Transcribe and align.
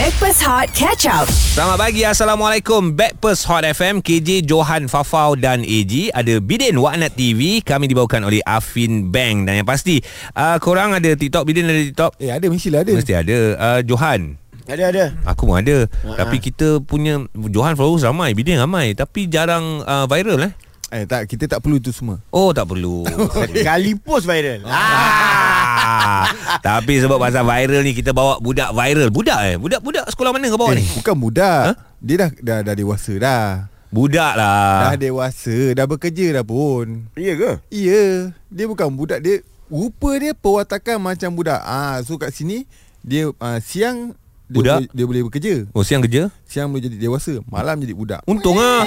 Backpass 0.00 0.40
Hot 0.48 0.72
Catch 0.72 1.04
Up. 1.12 1.28
Selamat 1.28 1.76
pagi. 1.76 2.08
Assalamualaikum. 2.08 2.96
Backpast 2.96 3.44
Hot 3.52 3.68
FM 3.68 4.00
KJ 4.00 4.48
Johan 4.48 4.88
Fafau 4.88 5.36
dan 5.36 5.60
AG 5.60 6.08
Ada 6.16 6.40
Bidin 6.40 6.80
Waknat 6.80 7.20
TV 7.20 7.60
Kami 7.60 7.84
dibawakan 7.84 8.24
oleh 8.24 8.40
Afin 8.48 9.12
Bank 9.12 9.44
Dan 9.44 9.60
yang 9.60 9.68
pasti 9.68 10.00
uh, 10.40 10.56
Korang 10.56 10.96
ada 10.96 11.12
TikTok? 11.12 11.44
Bidin 11.44 11.68
ada 11.68 11.84
TikTok? 11.84 12.16
Eh 12.16 12.32
ada. 12.32 12.48
Mestilah 12.48 12.80
ada. 12.80 12.96
Mesti 12.96 13.12
ada. 13.12 13.38
Uh, 13.60 13.80
Johan? 13.84 14.40
Ada 14.64 14.84
ada. 14.88 15.04
Aku 15.28 15.44
pun 15.44 15.60
ada. 15.60 15.84
Tapi 16.16 16.40
kita 16.40 16.80
punya 16.80 17.20
Johan 17.52 17.76
followers 17.76 18.08
ramai 18.08 18.32
Bidin 18.32 18.56
ramai. 18.56 18.96
Tapi 18.96 19.28
jarang 19.28 19.84
uh, 19.84 20.08
viral 20.08 20.48
eh? 20.48 20.52
Eh 20.96 21.04
tak. 21.04 21.28
Kita 21.28 21.44
tak 21.44 21.60
perlu 21.60 21.76
itu 21.76 21.92
semua. 21.92 22.24
Oh 22.32 22.56
tak 22.56 22.72
perlu. 22.72 23.04
Kali 23.68 24.00
post 24.00 24.24
viral. 24.24 24.64
ah, 24.64 25.39
Tapi 26.66 27.00
sebab 27.00 27.16
pasal 27.16 27.42
viral 27.42 27.82
ni 27.82 27.92
Kita 27.92 28.12
bawa 28.12 28.36
budak 28.38 28.70
viral 28.72 29.08
Budak 29.08 29.38
eh 29.46 29.56
Budak-budak 29.56 30.06
sekolah 30.12 30.30
mana 30.30 30.46
kau 30.48 30.60
bawa 30.60 30.76
ni 30.76 30.84
Eh, 30.84 30.88
bukan 31.00 31.16
budak. 31.16 31.60
Ha? 31.66 31.72
Dia 32.00 32.16
dah, 32.16 32.30
dah 32.40 32.58
dah 32.64 32.74
dewasa 32.74 33.12
dah. 33.20 33.44
Budak 33.90 34.32
lah 34.38 34.88
Dah 34.88 34.94
dewasa, 34.96 35.74
dah 35.74 35.84
bekerja 35.84 36.40
dah 36.40 36.44
pun. 36.46 37.10
Ya 37.18 37.34
ke? 37.34 37.58
Iya, 37.68 38.30
dia 38.48 38.64
bukan 38.64 38.88
budak 38.94 39.20
dia 39.20 39.42
rupa 39.66 40.10
dia 40.16 40.32
perwatakan 40.32 40.96
macam 40.98 41.30
budak. 41.34 41.60
Ah, 41.62 42.00
so 42.00 42.16
kat 42.16 42.32
sini 42.32 42.64
dia 43.02 43.28
uh, 43.28 43.58
siang 43.60 44.14
dia 44.46 44.56
Budak? 44.56 44.76
boleh, 44.82 44.90
dia 44.94 45.04
boleh 45.06 45.22
bekerja. 45.30 45.54
Oh 45.70 45.86
siang 45.86 46.02
kerja 46.02 46.26
Siang 46.42 46.70
boleh 46.70 46.90
jadi 46.90 46.96
dewasa, 46.98 47.38
malam 47.46 47.78
jadi 47.78 47.94
budak. 47.94 48.20
Untung 48.26 48.58
ah 48.58 48.82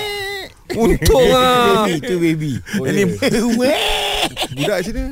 Untung 0.75 1.27
ah 1.31 1.83
Baby 1.83 1.93
tu 1.99 2.15
baby. 2.17 2.53
Oh, 2.75 2.85
Ini 2.85 3.03
Budak 4.53 4.79
mana? 4.83 5.03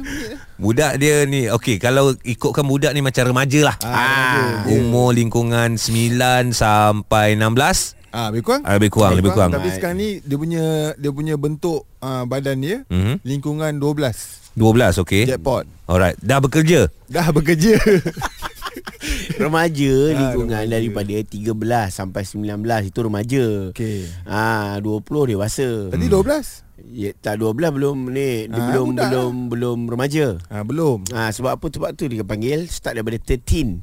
Budak 0.56 0.92
dia 0.96 1.16
ni 1.26 1.48
Okey 1.48 1.78
Kalau 1.78 2.16
ikutkan 2.18 2.64
budak 2.64 2.92
ni 2.92 3.02
Macam 3.02 3.24
remaja 3.26 3.60
lah 3.64 3.76
Ah, 3.82 3.92
remaja, 3.92 4.38
dia. 4.66 4.78
Umur 4.78 5.12
lingkungan 5.12 5.76
9 5.76 6.52
Sampai 6.52 7.36
16 7.36 8.00
Ah, 8.10 8.28
lebih 8.28 8.44
kurang? 8.44 8.62
Ah, 8.64 8.76
lebih 8.76 8.92
kurang, 8.92 9.14
lebih 9.16 9.32
kurang. 9.32 9.52
Tapi 9.52 9.72
sekarang 9.72 9.96
ni 9.96 10.20
dia 10.20 10.36
punya 10.36 10.64
dia 11.00 11.12
punya 11.12 11.40
bentuk 11.40 11.88
uh, 11.98 12.28
badan 12.28 12.60
dia 12.60 12.78
Mhm. 12.92 13.24
lingkungan 13.24 13.72
12. 13.80 14.52
12 14.52 15.00
okey 15.00 15.24
Jackpot. 15.26 15.64
Alright 15.88 16.20
Dah 16.20 16.40
bekerja 16.40 16.92
Dah 17.08 17.32
bekerja. 17.32 17.80
remaja 19.42 19.94
lingkungan 20.20 20.62
remaja. 20.62 20.72
daripada 20.72 21.16
13 21.18 21.58
sampai 21.90 22.22
19 22.24 22.62
itu 22.86 23.00
remaja. 23.00 23.46
Okey. 23.70 24.00
Ah 24.24 24.78
20 24.78 25.32
dewasa. 25.32 25.70
Tadi 25.90 26.06
12? 26.06 26.70
Ya, 26.88 27.14
tak 27.14 27.38
12 27.38 27.54
belum 27.72 28.10
ni 28.10 28.46
dia 28.46 28.58
Ah, 28.58 28.66
belum 28.68 28.88
budak 28.92 29.06
belum 29.08 29.34
belum 29.50 29.78
remaja. 29.88 30.26
Ah, 30.48 30.62
belum. 30.62 31.06
Ah 31.10 31.30
sebab 31.30 31.56
apa 31.56 31.66
sebab 31.68 31.94
tu 31.94 32.06
dia 32.06 32.22
panggil 32.22 32.66
start 32.66 32.96
daripada 32.96 33.18
13. 33.18 33.82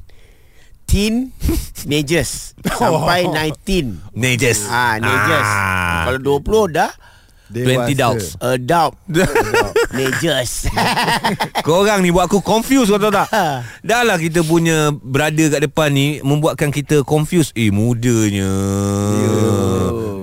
Teen 0.83 1.29
teenagers 1.75 2.57
sampai 2.81 3.23
19. 3.23 4.09
Nejas 4.11 4.65
Ah, 4.65 4.97
teenagers. 4.97 5.45
Ah. 5.47 6.01
Kalau 6.09 6.19
20 6.41 6.73
dah 6.73 6.91
20 7.49 7.97
adults. 7.97 8.37
adult. 8.39 8.93
teenagers. 9.89 10.69
Korang 11.65 12.05
ni 12.05 12.13
buat 12.13 12.29
aku 12.29 12.45
confused 12.45 12.93
kau 12.93 13.01
tahu 13.01 13.13
tak? 13.13 13.27
Dah 13.81 14.01
lah 14.05 14.21
kita 14.21 14.45
punya 14.45 14.93
Brother 14.93 15.49
kat 15.49 15.61
depan 15.65 15.89
ni 15.89 16.21
Membuatkan 16.21 16.69
kita 16.69 17.01
confused. 17.01 17.51
Eh 17.57 17.73
mudanya. 17.73 18.49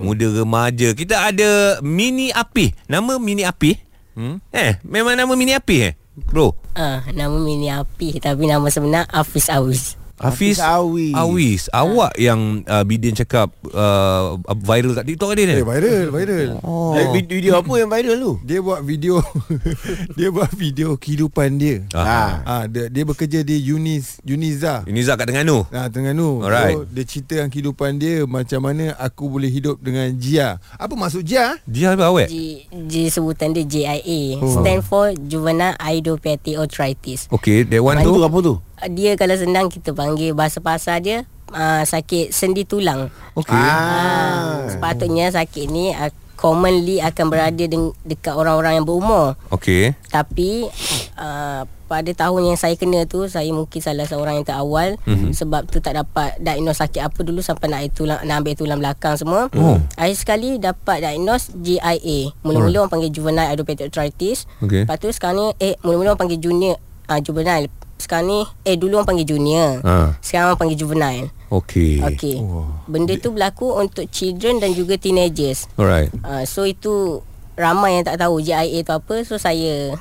Muda 0.00 0.26
remaja. 0.30 0.94
Kita 0.94 1.34
ada 1.34 1.82
Mini 1.82 2.30
Api 2.30 2.70
Nama 2.86 3.18
Mini 3.18 3.42
Api 3.42 3.74
hmm? 4.14 4.36
Eh 4.54 4.78
memang 4.86 5.18
nama 5.18 5.32
Mini 5.34 5.52
Api 5.52 5.76
eh? 5.82 5.92
Bro. 6.16 6.56
Ah, 6.72 7.04
nama 7.12 7.36
Mini 7.36 7.68
Api 7.68 8.16
tapi 8.22 8.48
nama 8.48 8.64
sebenar 8.72 9.04
Hafiz 9.12 9.52
Awis. 9.52 10.00
Hafiz 10.16 10.56
Hafiz 10.56 10.64
Awis. 10.64 11.12
Awis 11.12 11.62
Awak 11.68 12.12
yang 12.16 12.64
uh, 12.64 12.84
Bidin 12.88 13.12
cakap 13.12 13.52
uh, 13.68 14.40
Viral 14.48 14.96
kat 14.96 15.04
TikTok 15.04 15.32
Eh 15.32 15.36
dia 15.36 15.44
ni 15.52 15.54
viral, 15.60 16.08
viral. 16.08 16.48
Oh. 16.64 16.96
Eh, 16.96 17.06
vid- 17.12 17.28
video 17.28 17.60
apa 17.60 17.68
yang 17.76 17.90
viral 17.92 18.16
tu? 18.16 18.32
Dia 18.40 18.58
buat 18.64 18.80
video 18.80 19.20
dia 20.18 20.28
buat 20.32 20.48
video 20.52 20.96
kehidupan 20.96 21.60
dia. 21.60 21.84
Ah. 21.92 22.40
Ah, 22.42 22.64
dia, 22.64 22.88
dia 22.88 23.04
bekerja 23.04 23.44
di 23.44 23.60
Yunis 23.60 24.18
Yuniza. 24.24 24.88
Ini 24.88 25.00
Zak 25.04 25.20
kat 25.20 25.28
Terengganu 25.28 25.68
Nah, 25.68 25.86
Terengganu. 25.92 26.40
Alright. 26.40 26.74
So, 26.74 26.88
dia 26.88 27.04
ceritakan 27.04 27.48
kehidupan 27.48 27.90
dia 28.00 28.24
macam 28.24 28.60
mana 28.62 28.96
aku 28.96 29.28
boleh 29.28 29.52
hidup 29.52 29.76
dengan 29.78 30.08
Jia. 30.16 30.56
Apa 30.74 30.96
maksud 30.96 31.22
Jia? 31.22 31.60
Dia 31.68 31.92
apa 31.92 32.08
awet? 32.08 32.32
J, 32.32 32.64
J 32.88 32.92
sebutan 33.12 33.52
dia 33.52 33.68
JIA. 33.68 34.40
Oh. 34.40 34.64
Stand 34.64 34.80
for 34.80 35.12
Juvenile 35.12 35.76
Idiopathic 35.76 36.56
Arthritis. 36.56 37.28
Okay 37.28 37.62
that 37.62 37.84
one 37.84 38.00
tu 38.00 38.16
apa 38.16 38.38
tu? 38.40 38.54
Dia 38.86 39.14
kalau 39.14 39.34
senang 39.34 39.66
kita 39.66 39.90
panggil 39.90 40.32
bahasa 40.32 40.58
pasar 40.58 41.00
dia 41.00 41.24
uh, 41.48 41.82
sakit 41.82 42.28
sendi 42.28 42.62
tulang. 42.62 43.08
Okay 43.32 43.56
Ah. 43.56 44.68
Sepatutnya 44.68 45.28
sakit 45.28 45.64
ni 45.66 45.90
uh, 45.90 46.08
commonly 46.36 47.00
akan 47.00 47.26
berada 47.26 47.64
deng- 47.64 47.96
dekat 48.02 48.32
orang-orang 48.32 48.76
yang 48.76 48.84
berumur. 48.84 49.40
Okay 49.48 49.96
Tapi 50.06 50.68
uh, 51.16 51.64
pada 51.86 52.10
tahun 52.12 52.42
yang 52.44 52.58
saya 52.58 52.74
kena 52.74 53.06
tu 53.06 53.24
saya 53.24 53.46
mungkin 53.48 53.78
salah 53.78 54.04
seorang 54.04 54.36
yang 54.36 54.44
terawal 54.44 54.98
Mhm. 55.00 55.08
mm-hmm. 55.08 55.32
sebab 55.32 55.64
tu 55.64 55.78
tak 55.78 55.94
dapat 55.94 56.34
diagnose 56.36 56.82
sakit 56.82 56.98
apa 57.00 57.22
dulu 57.22 57.38
sampai 57.40 57.70
nak 57.70 57.94
tulang 57.94 58.18
nak 58.20 58.42
ambil 58.42 58.52
tulang 58.52 58.76
belakang 58.76 59.14
semua. 59.14 59.46
Oh. 59.54 59.78
Akhir 59.94 60.18
sekali 60.18 60.58
dapat 60.58 61.00
diagnose 61.00 61.54
GIA. 61.56 62.34
Mula-mula 62.42 62.84
orang 62.84 62.92
panggil 62.92 63.08
juvenile 63.08 63.48
idiopathic 63.48 63.88
arthritis. 63.88 64.44
Okay. 64.58 64.82
Lepas 64.82 64.98
tu 64.98 65.08
sekarang 65.08 65.36
ni 65.38 65.46
eh 65.62 65.74
mula-mula 65.80 66.12
orang 66.12 66.20
panggil 66.20 66.42
junior 66.42 66.76
uh, 67.06 67.16
juvenile. 67.16 67.70
Sekarang 67.96 68.28
ni 68.28 68.40
eh 68.68 68.76
dulu 68.76 69.00
orang 69.00 69.08
panggil 69.08 69.26
junior. 69.36 69.80
Ah. 69.82 70.14
Sekarang 70.20 70.52
orang 70.52 70.60
panggil 70.60 70.78
juvenile. 70.78 71.28
Okay 71.46 72.02
Okey. 72.02 72.42
Benda 72.90 73.14
tu 73.18 73.30
berlaku 73.30 73.78
untuk 73.78 74.06
children 74.10 74.58
dan 74.58 74.74
juga 74.74 74.98
teenagers. 74.98 75.70
Alright 75.78 76.10
Uh, 76.26 76.42
so 76.42 76.66
itu 76.66 77.22
ramai 77.56 77.98
yang 77.98 78.04
tak 78.04 78.18
tahu 78.20 78.42
GIA 78.42 78.82
tu 78.84 78.92
apa. 78.92 79.22
So 79.24 79.38
saya 79.38 79.94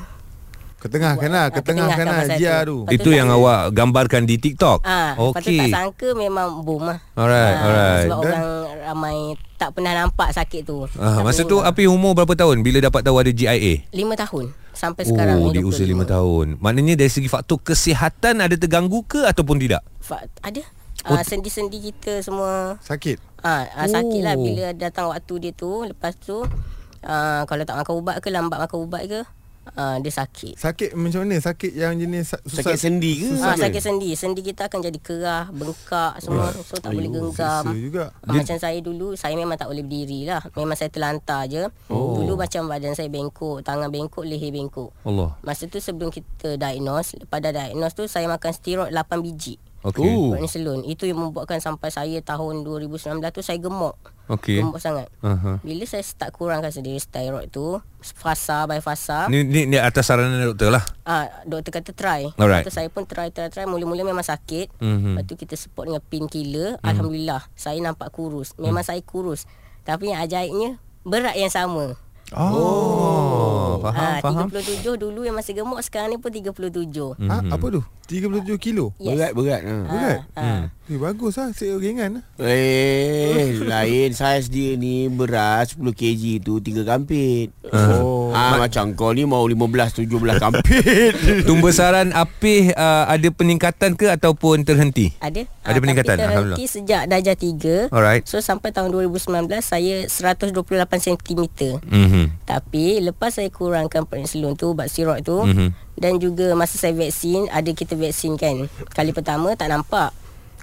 Ketengahkan 0.85 1.29
lah, 1.29 1.41
Ah, 1.41 1.50
ketengahkan 1.50 2.06
lah 2.06 2.22
Jia 2.31 2.62
tu. 2.62 2.85
Itu 2.88 3.01
tu 3.01 3.12
yang 3.12 3.25
tak- 3.25 3.41
awak 3.41 3.59
gambarkan 3.73 4.22
di 4.23 4.38
TikTok 4.38 4.85
Ah, 4.85 5.18
okay. 5.18 5.25
Lepas 5.25 5.41
tu 5.41 5.53
tak 5.57 5.73
sangka 5.73 6.07
memang 6.13 6.62
boom 6.62 6.85
lah. 6.85 7.01
Alright, 7.13 7.56
Ah, 7.56 7.66
alright. 7.66 8.06
Sebab 8.06 8.18
Dan- 8.19 8.29
orang 8.29 8.46
ramai 8.85 9.18
tak 9.56 9.69
pernah 9.72 9.94
nampak 9.96 10.29
sakit 10.29 10.62
tu. 10.62 10.85
Ah, 10.96 11.18
Tak 11.18 11.23
masa 11.25 11.41
tu 11.44 11.57
Api 11.59 11.84
umur 11.85 12.13
berapa 12.13 12.34
tahun 12.35 12.62
bila 12.62 12.78
dapat 12.79 13.01
tahu 13.01 13.18
ada 13.18 13.31
GIA? 13.31 13.81
Lima 13.90 14.13
tahun 14.13 14.53
sampai 14.72 15.03
sekarang 15.03 15.41
Oh, 15.41 15.50
ni 15.50 15.57
di 15.57 15.62
usia 15.63 15.84
5 15.84 16.06
tahun. 16.06 16.62
Maknanya 16.62 16.94
dari 16.96 17.09
segi 17.09 17.25
faktor 17.25 17.57
kesihatan 17.59 18.40
ada 18.40 18.53
terganggu 18.53 19.02
ke 19.03 19.25
ataupun 19.25 19.57
tidak? 19.57 19.81
Fa- 20.00 20.22
ada. 20.40 20.62
Oh, 21.03 21.13
Ah, 21.13 21.22
sendi-sendi 21.22 21.81
kita 21.84 22.22
semua 22.22 22.78
Sakit. 22.79 23.17
ah, 23.41 23.66
ah 23.67 23.85
sakit 23.85 24.22
lah 24.22 24.34
Oh. 24.34 24.41
bila 24.44 24.69
datang 24.72 25.06
waktu 25.07 25.34
dia 25.40 25.52
tu. 25.52 25.81
Lepas 25.81 26.13
tu 26.16 26.46
ah, 27.02 27.41
kalau 27.44 27.62
tak 27.62 27.73
makan 27.75 27.94
ubat 27.96 28.16
ke 28.17 28.29
lambat 28.29 28.57
makan 28.59 28.78
ubat 28.81 29.02
ke 29.06 29.22
ah, 29.73 29.97
dia 29.97 30.11
sakit. 30.11 30.53
Sakit 30.55 30.89
macam 30.93 31.23
mana? 31.23 31.35
Sakit 31.35 31.71
yang 31.71 31.95
jenis 31.95 32.29
sa- 32.29 32.41
susah. 32.41 32.61
Sakit 32.61 32.77
sendi 32.77 33.13
ke? 33.17 33.29
Ah, 33.39 33.57
sakit 33.57 33.81
sendi. 33.81 34.09
Sendi 34.13 34.41
kita 34.41 34.65
akan 34.65 34.79
jadi 34.81 34.99
kerah, 34.99 35.45
bengkak 35.49 36.13
semua. 36.19 36.53
So 36.53 36.77
tak 36.77 36.91
boleh 36.91 37.09
genggam. 37.09 37.63
Susah 37.63 37.75
juga. 37.75 38.05
Ah, 38.21 38.35
Macam 38.35 38.57
saya 38.57 38.77
dulu 38.77 39.15
Saya 39.15 39.33
memang 39.33 39.55
tak 39.55 39.65
boleh 39.65 39.81
berdiri 39.81 40.25
lah 40.25 40.43
Memang 40.51 40.75
saya 40.75 40.89
terlantar 40.89 41.45
je 41.45 41.63
oh. 41.87 42.17
Dulu 42.17 42.35
macam 42.35 42.67
badan 42.67 42.91
saya 42.91 43.07
bengkok 43.07 43.61
Tangan 43.61 43.87
bengkok 43.87 44.21
Leher 44.21 44.51
bengkok 44.51 44.91
Allah. 45.01 45.33
Masa 45.39 45.65
tu 45.65 45.77
sebelum 45.77 46.09
kita 46.09 46.55
diagnose 46.55 47.15
Lepas 47.15 47.39
dah 47.39 47.51
diagnose 47.51 47.93
tu 47.93 48.03
Saya 48.05 48.27
makan 48.27 48.51
steroid 48.51 48.91
8 48.91 49.21
biji 49.21 49.55
Okey. 49.85 50.01
Oh. 50.09 50.34
Prednisolone 50.34 50.81
Itu 50.90 51.06
yang 51.06 51.22
membuatkan 51.22 51.62
sampai 51.62 51.94
saya 51.94 52.18
tahun 52.25 52.66
2019 52.66 53.22
tu 53.29 53.46
Saya 53.46 53.62
gemuk 53.62 53.94
Okey. 54.25 54.66
Gemuk 54.66 54.81
sangat 54.81 55.13
Aha. 55.22 55.62
Bila 55.62 55.85
saya 55.85 56.01
start 56.01 56.34
kurangkan 56.34 56.73
sendiri 56.73 56.97
steroid 56.97 57.53
tu 57.53 57.78
Fasa 58.01 58.66
by 58.66 58.81
fasa 58.81 59.29
Ni, 59.29 59.46
ni, 59.46 59.69
ni 59.69 59.78
atas 59.81 60.06
saranan 60.06 60.53
doktor 60.53 60.69
lah. 60.69 60.85
Ah, 61.09 61.25
doktor 61.41 61.81
kata 61.81 61.90
try. 61.97 62.29
Alright. 62.38 62.62
Tu 62.62 62.69
saya 62.69 62.85
pun 62.85 63.09
try 63.09 63.34
try 63.34 63.50
try 63.50 63.66
mula-mula 63.66 64.06
memang 64.06 64.22
sakit. 64.22 64.78
Mhm. 64.78 64.85
Mm-hmm. 64.85 65.13
Lepas 65.18 65.23
tu 65.25 65.34
kita 65.41 65.56
support 65.57 65.90
dengan 65.90 66.06
painkiller. 66.06 66.78
Mm. 66.81 66.85
Alhamdulillah 66.85 67.41
saya 67.58 67.81
nampak 67.81 68.14
kurus. 68.14 68.53
Memang 68.61 68.85
mm. 68.85 68.90
saya 68.93 69.02
kurus. 69.02 69.49
Tapi 69.81 70.14
yang 70.14 70.22
ajaibnya 70.22 70.78
berat 71.02 71.34
yang 71.34 71.49
sama. 71.49 71.97
Oh, 72.34 73.44
faham, 73.77 74.01
Ah, 74.01 74.17
faham. 74.19 74.47
37 74.47 74.95
dulu 74.95 75.23
yang 75.23 75.33
masih 75.33 75.53
gemuk 75.53 75.79
sekarang 75.81 76.13
ni 76.13 76.17
pun 76.17 76.29
37. 76.29 77.16
Ah, 77.25 77.41
apa 77.41 77.66
tu? 77.69 77.81
37 78.05 78.57
kilo. 78.57 78.93
Yes. 78.97 79.17
Berat 79.17 79.31
berat. 79.33 79.61
Ha. 79.61 79.75
Berat. 79.85 80.19
Ah. 80.35 80.63
Eh, 80.85 81.02
bagus 81.02 81.34
lah. 81.35 81.49
Saya 81.49 81.82
ringan 81.82 82.22
lah. 82.22 82.23
Eh, 82.37 83.58
lain 83.58 84.14
saiz 84.14 84.53
dia 84.53 84.78
ni 84.78 85.09
berat 85.09 85.73
10 85.73 85.82
kg 85.82 86.23
tu 86.37 86.61
3 86.61 86.85
kampit. 86.85 87.49
Oh. 87.73 88.29
Ah, 88.29 88.61
macam 88.61 88.93
kau 88.93 89.09
ni 89.09 89.26
mau 89.26 89.41
15 89.41 89.66
17 89.97 90.37
kampit. 90.37 91.11
Tumbesaran 91.49 92.14
Apih 92.14 92.70
uh, 92.72 93.09
ada 93.09 93.28
peningkatan 93.28 93.97
ke 93.97 94.14
ataupun 94.14 94.61
terhenti? 94.61 95.09
Ada. 95.17 95.49
Ada 95.66 95.78
peningkatan, 95.82 96.16
Tapi 96.16 96.26
Alhamdulillah. 96.28 96.58
terhenti 96.61 96.70
sejak 96.70 97.03
darjah 97.09 97.34
3. 97.34 97.90
Alright. 97.90 98.22
So 98.23 98.38
sampai 98.38 98.70
tahun 98.70 98.93
2019 98.93 99.26
saya 99.58 100.05
128 100.05 100.53
cm. 101.02 101.41
Mhm. 101.81 102.46
Tapi 102.46 103.02
lepas 103.02 103.34
saya 103.34 103.49
kurangkan 103.49 104.05
prednisolone 104.05 104.53
tu 104.53 104.78
ubat 104.78 104.85
steroid 104.85 105.26
tu 105.26 105.41
Mhm. 105.41 105.49
mm-hmm. 105.49 105.70
dan 105.97 106.14
juga 106.22 106.53
masa 106.53 106.78
saya 106.78 106.93
vaksin 106.93 107.49
ada 107.49 107.73
kita 107.73 107.97
vaksin 107.97 108.38
kan. 108.38 108.70
Kali 108.93 109.09
pertama 109.09 109.58
tak 109.58 109.73
nampak. 109.73 110.14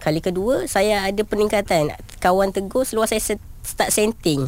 Kali 0.03 0.19
kedua 0.19 0.67
saya 0.67 1.07
ada 1.07 1.23
peningkatan. 1.23 1.95
Kawan 2.19 2.51
tegur 2.51 2.83
seluar 2.83 3.07
saya 3.07 3.23
se- 3.23 3.52
start 3.63 3.91
senting. 3.91 4.43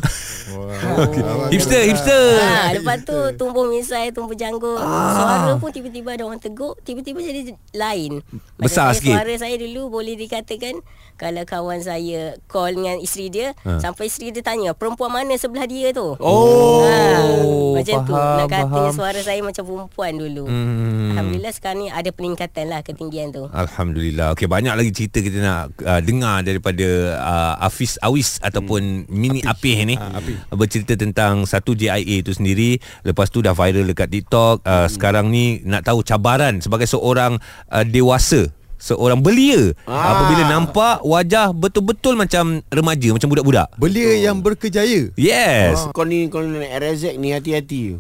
Wah. 0.51 1.07
Hipster, 1.49 1.83
hipster. 1.85 2.25
ha, 2.37 2.71
lepas 2.73 3.01
tu 3.01 3.15
tumbuh 3.35 3.65
misai, 3.65 4.11
tumbuh 4.11 4.35
janggut. 4.35 4.77
Suara 4.77 5.55
pun 5.57 5.71
tiba-tiba 5.71 6.13
ada 6.13 6.23
orang 6.23 6.39
tegur, 6.39 6.75
tiba-tiba 6.81 7.19
jadi 7.19 7.43
lain. 7.73 8.21
Macam 8.21 8.61
Besar 8.61 8.87
saya, 8.89 8.97
sikit. 8.97 9.15
Suara 9.15 9.35
saya 9.37 9.55
dulu 9.57 9.89
boleh 9.89 10.15
dikatakan 10.15 10.83
kalau 11.15 11.43
kawan 11.43 11.79
saya 11.79 12.35
call 12.45 12.75
dengan 12.75 12.99
isteri 12.99 13.31
dia, 13.31 13.49
Ha. 13.63 13.79
sampai 13.79 14.07
isteri 14.07 14.29
dia 14.31 14.43
tanya, 14.43 14.75
perempuan 14.75 15.09
mana 15.09 15.33
sebelah 15.35 15.65
dia 15.65 15.91
tu? 15.91 16.19
Oh, 16.19 16.83
Ha, 16.83 17.31
macam 17.73 17.99
tu. 18.03 18.13
faham, 18.13 18.37
Nak 18.37 18.47
katanya 18.49 18.69
faham. 18.85 18.93
suara 18.93 19.21
saya 19.23 19.41
macam 19.41 19.63
perempuan 19.65 20.13
dulu. 20.13 20.45
Hmm. 20.45 21.15
Alhamdulillah 21.15 21.53
sekarang 21.53 21.79
ni 21.79 21.89
ada 21.89 22.11
peningkatan 22.11 22.67
lah 22.67 22.81
ketinggian 22.83 23.31
tu. 23.31 23.47
Alhamdulillah. 23.49 24.35
Okey 24.35 24.45
banyak 24.45 24.75
lagi 24.75 24.91
cerita 24.93 25.19
kita 25.19 25.39
nak 25.39 25.61
uh, 25.79 26.01
dengar 26.01 26.43
daripada 26.43 26.87
uh, 27.17 27.55
Hafiz 27.61 27.95
Awis 28.01 28.43
ataupun 28.43 29.04
Mini 29.07 29.41
Apih 29.41 29.85
ni. 29.85 29.95
Ah, 29.95 30.17
Apih. 30.17 30.37
Bercerita 30.51 30.95
tentang 30.95 31.45
satu 31.45 31.73
JIA 31.73 31.97
itu 32.21 32.31
sendiri. 32.31 32.77
Lepas 33.01 33.29
tu 33.29 33.41
dah 33.41 33.53
viral 33.53 33.85
dekat 33.85 34.09
TikTok. 34.09 34.63
Uh, 34.63 34.87
sekarang 34.87 35.29
ni 35.29 35.61
nak 35.63 35.83
tahu 35.83 36.01
cabaran 36.01 36.59
sebagai 36.59 36.85
seorang 36.85 37.37
uh, 37.69 37.85
dewasa 37.85 38.49
seorang 38.75 39.17
belia 39.17 39.73
Ah. 39.85 40.13
apabila 40.13 40.45
nampak 40.47 41.01
wajah 41.01 41.51
betul-betul 41.51 42.15
macam 42.15 42.61
remaja 42.69 43.09
macam 43.11 43.29
budak-budak. 43.29 43.69
Belia 43.75 44.21
yang 44.23 44.39
berkejaya. 44.39 45.09
Yes. 45.15 45.89
Kau 45.91 46.05
ni 46.05 46.29
kau 46.29 46.41
ni 46.41 46.61
RZ 46.61 47.17
ni 47.17 47.33
hati-hati. 47.33 47.97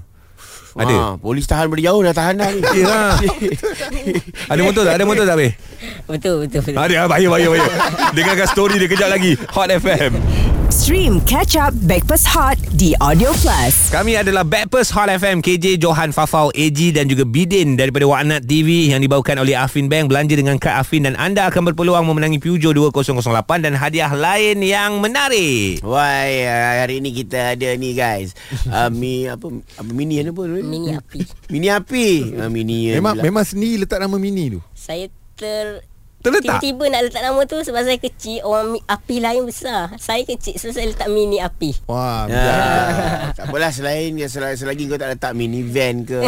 Ada? 0.75 0.91
Ha, 0.91 1.06
polis 1.17 1.47
tahan 1.47 1.71
berjauh 1.71 2.03
dah 2.03 2.11
tahan 2.11 2.35
dah 2.35 2.51
ni. 2.51 2.59
Ya. 2.83 3.15
Ada 4.53 4.61
motor 4.61 4.83
tak? 4.83 4.95
Ada 4.99 5.05
motor 5.06 5.23
tak, 5.23 5.37
Beh? 5.39 5.53
Betul, 6.05 6.35
betul, 6.43 6.61
betul. 6.61 6.75
Ada, 6.75 7.06
bahaya, 7.06 7.29
bahaya, 7.31 7.47
bahaya. 7.49 7.69
Dengarkan 8.19 8.47
story 8.51 8.77
dia 8.77 8.91
kejap 8.91 9.06
lagi. 9.06 9.39
Hot 9.55 9.71
FM. 9.71 10.12
Stream 10.75 11.23
Catch 11.23 11.55
Up 11.55 11.71
Backpass 11.87 12.26
Hot 12.35 12.59
di 12.75 12.99
Audio 12.99 13.31
Plus. 13.38 13.94
Kami 13.94 14.19
adalah 14.19 14.43
Backpers 14.43 14.91
Hot 14.91 15.06
FM 15.06 15.38
KJ 15.38 15.79
Johan 15.79 16.11
Fafau 16.11 16.50
AG 16.50 16.91
dan 16.91 17.06
juga 17.06 17.23
Bidin 17.23 17.79
daripada 17.79 18.03
Waknat 18.11 18.43
TV 18.43 18.91
yang 18.91 18.99
dibawakan 18.99 19.47
oleh 19.47 19.55
Afin 19.55 19.87
Bank 19.87 20.11
belanja 20.11 20.35
dengan 20.35 20.59
kad 20.59 20.82
Afin 20.82 21.06
dan 21.06 21.15
anda 21.15 21.47
akan 21.47 21.71
berpeluang 21.71 22.03
memenangi 22.11 22.43
Peugeot 22.43 22.75
2008 22.75 23.23
dan 23.62 23.79
hadiah 23.79 24.11
lain 24.19 24.67
yang 24.67 24.99
menarik. 24.99 25.79
Wah, 25.87 26.26
hari 26.82 26.99
ni 26.99 27.15
kita 27.23 27.55
ada 27.55 27.70
ni 27.79 27.94
guys. 27.94 28.35
Uh, 28.67 28.91
mi 28.99 29.31
apa 29.31 29.47
apa 29.79 29.91
mini 29.94 30.27
apa? 30.27 30.43
Mini 30.59 30.91
api. 30.91 31.20
Mini 31.55 31.70
api. 31.70 32.09
Uh, 32.35 32.50
mini 32.50 32.99
Memang 32.99 33.23
memang 33.23 33.47
sendiri 33.47 33.87
letak 33.87 34.03
nama 34.03 34.19
mini 34.19 34.59
tu. 34.59 34.61
Saya 34.75 35.06
ter 35.38 35.87
Terletak? 36.25 36.65
Tiba-tiba 36.65 36.85
nak 36.88 37.00
letak 37.05 37.23
nama 37.23 37.41
tu 37.44 37.61
sebab 37.61 37.85
saya 37.85 38.00
kecil 38.00 38.41
Orang 38.49 38.81
api 38.88 39.21
lain 39.21 39.44
besar 39.44 39.93
Saya 40.00 40.25
kecil 40.25 40.56
So 40.56 40.73
saya 40.73 40.88
letak 40.88 41.12
mini 41.12 41.44
api 41.44 41.76
Wah, 41.85 42.25
Ya. 42.25 42.56
tak 43.37 43.50
apalah 43.50 43.71
selain 43.71 44.17
selagi, 44.17 44.56
selagi 44.65 44.82
kau 44.88 44.99
tak 44.99 45.17
letak 45.17 45.32
minivan 45.37 46.06
ke. 46.06 46.21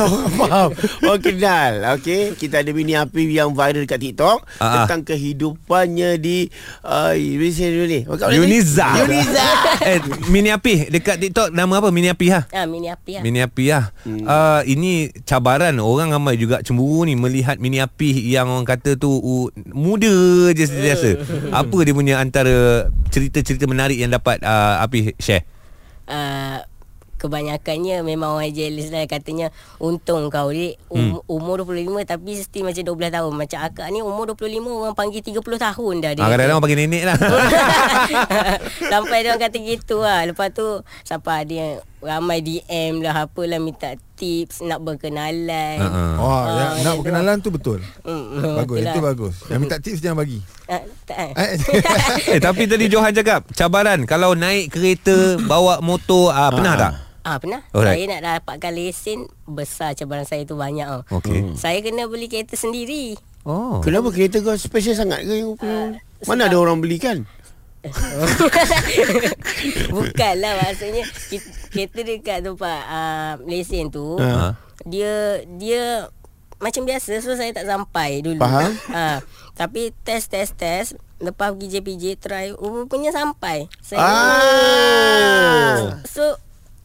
Orang 0.00 0.32
faham. 0.38 0.70
Orang 1.04 1.22
kenal. 1.22 1.72
Okey, 1.98 2.34
kita 2.38 2.64
ada 2.64 2.70
mini 2.72 2.96
api 2.96 3.28
yang 3.30 3.52
viral 3.52 3.84
kat 3.84 4.00
TikTok 4.00 4.38
ah. 4.58 4.84
tentang 4.86 5.04
kehidupannya 5.04 6.16
di 6.18 6.48
uh, 6.86 7.12
ni. 7.14 8.00
Tadi? 8.06 8.34
Yuniza. 8.38 8.88
Yuniza. 9.04 9.46
eh, 9.90 9.98
Mini 10.30 10.50
Api 10.54 10.88
dekat 10.88 11.20
TikTok 11.20 11.48
nama 11.50 11.82
apa? 11.82 11.88
Mini 11.90 12.08
Api 12.10 12.26
ha? 12.30 12.46
Ah 12.54 12.66
Mini 12.66 12.88
api 12.88 13.18
lah 13.18 13.22
Mini 13.22 13.38
Api 13.42 13.64
lah. 13.70 13.84
Hmm. 14.06 14.24
Uh, 14.24 14.60
ini 14.66 15.10
cabaran 15.26 15.76
orang 15.82 16.14
ramai 16.14 16.38
juga 16.38 16.62
cemburu 16.62 17.04
ni 17.06 17.18
melihat 17.18 17.58
Mini 17.58 17.82
Api 17.82 18.30
yang 18.30 18.48
orang 18.54 18.64
kata 18.64 18.94
tu 18.94 19.10
uh, 19.10 19.46
muda 19.68 20.14
je 20.50 20.64
sentiasa. 20.64 21.10
apa 21.60 21.76
dia 21.80 21.92
punya 21.92 22.14
antara 22.16 22.86
cerita-cerita 23.08 23.64
menarik 23.64 23.96
yang 23.96 24.08
dapat 24.08 24.38
uh, 24.40 24.80
Api 24.80 25.14
share? 25.16 25.42
uh, 26.06 26.62
Kebanyakannya 27.14 28.04
memang 28.04 28.36
orang 28.36 28.52
jealous 28.52 28.92
lah 28.92 29.08
Katanya 29.08 29.48
Untung 29.78 30.28
kau 30.28 30.52
dik 30.52 30.76
um, 30.92 31.24
Umur 31.24 31.64
25 31.64 32.04
Tapi 32.04 32.36
still 32.36 32.68
macam 32.68 32.84
12 32.84 33.00
tahun 33.08 33.32
Macam 33.32 33.58
akak 33.64 33.86
ni 33.88 34.04
umur 34.04 34.36
25 34.36 34.60
Orang 34.60 34.92
panggil 34.92 35.24
30 35.24 35.40
tahun 35.40 35.94
dah 36.04 36.12
dia 36.12 36.20
Ah, 36.20 36.28
kadang-kadang 36.28 36.52
orang 36.52 36.64
panggil 36.68 36.80
nenek 36.84 37.02
lah. 37.06 37.16
Sampai 38.92 39.24
dia 39.24 39.32
orang 39.32 39.40
kata 39.42 39.56
gitu 39.56 39.96
lah 40.00 40.28
Lepas 40.28 40.52
tu 40.52 40.66
Sampai 41.00 41.46
ada 41.46 41.54
yang 41.54 41.72
Ramai 42.04 42.38
DM 42.38 43.00
lah 43.00 43.24
Apalah 43.24 43.56
minta 43.56 43.96
tips 44.14 44.60
Nak 44.60 44.78
berkenalan 44.78 45.80
Uh-uh. 45.80 46.12
Oh, 46.20 46.28
Ah, 46.28 46.44
yang, 46.44 46.70
macam 46.70 46.76
nak 46.76 46.84
tu. 46.84 46.98
berkenalan 47.00 47.36
tu 47.36 47.50
betul. 47.50 47.78
Hmm, 48.04 48.24
Bagus, 48.54 48.76
betul 48.76 48.78
itu 48.78 48.88
lah. 48.94 49.04
bagus. 49.04 49.34
Yang 49.48 49.60
minta 49.60 49.76
tips 49.78 49.98
jangan 49.98 50.18
bagi. 50.20 50.38
Ah, 50.64 50.82
tak, 51.02 51.16
eh? 51.18 51.30
Eh, 51.34 51.48
eh 52.36 52.40
tapi 52.40 52.62
tadi 52.64 52.84
Johan 52.86 53.10
cakap 53.10 53.48
cabaran 53.50 54.04
kalau 54.04 54.32
naik 54.32 54.70
kereta 54.70 55.40
bawa 55.42 55.80
motor 55.80 56.30
ah, 56.30 56.52
pernah 56.52 56.74
tak? 56.76 56.92
Ah 57.22 57.36
pernah. 57.40 57.64
Alright. 57.72 57.96
Saya 57.96 58.04
nak 58.06 58.20
dapatkan 58.22 58.72
lesen 58.72 59.18
besar 59.44 59.96
cabaran 59.96 60.22
saya 60.22 60.44
tu 60.44 60.54
banyak 60.54 60.84
tau. 60.84 61.02
Okey. 61.18 61.56
Saya 61.56 61.80
kena 61.80 62.04
beli 62.04 62.28
kereta 62.28 62.54
sendiri. 62.54 63.16
Oh. 63.42 63.80
Kenapa 63.80 64.08
kereta 64.08 64.40
kau 64.40 64.52
special 64.54 64.92
sangat 64.94 65.24
ke? 65.24 65.32
Ah, 65.60 65.96
Mana 66.24 66.48
ada 66.48 66.56
orang 66.56 66.78
belikan? 66.78 67.24
Bukanlah 69.92 70.52
maksudnya 70.60 71.04
kereta 71.70 72.00
dekat 72.00 72.38
tempat 72.42 72.80
uh, 72.86 73.32
lesen 73.44 73.88
tu 73.88 74.16
Ha. 74.16 74.56
dia 74.86 75.42
dia 75.56 76.08
macam 76.56 76.86
biasa 76.86 77.18
so 77.20 77.34
saya 77.34 77.52
tak 77.52 77.66
sampai 77.66 78.24
dulu. 78.24 78.40
Faham. 78.40 78.72
Ha, 78.88 79.20
tapi 79.52 79.92
test 80.00 80.32
test 80.32 80.56
test 80.56 80.96
lepas 81.18 81.52
pergi 81.52 81.76
JPJ 81.76 82.04
try 82.16 82.46
rupanya 82.52 83.12
sampai. 83.12 83.68
Saya 83.80 84.00
Ah. 84.00 85.76
So 86.04 86.36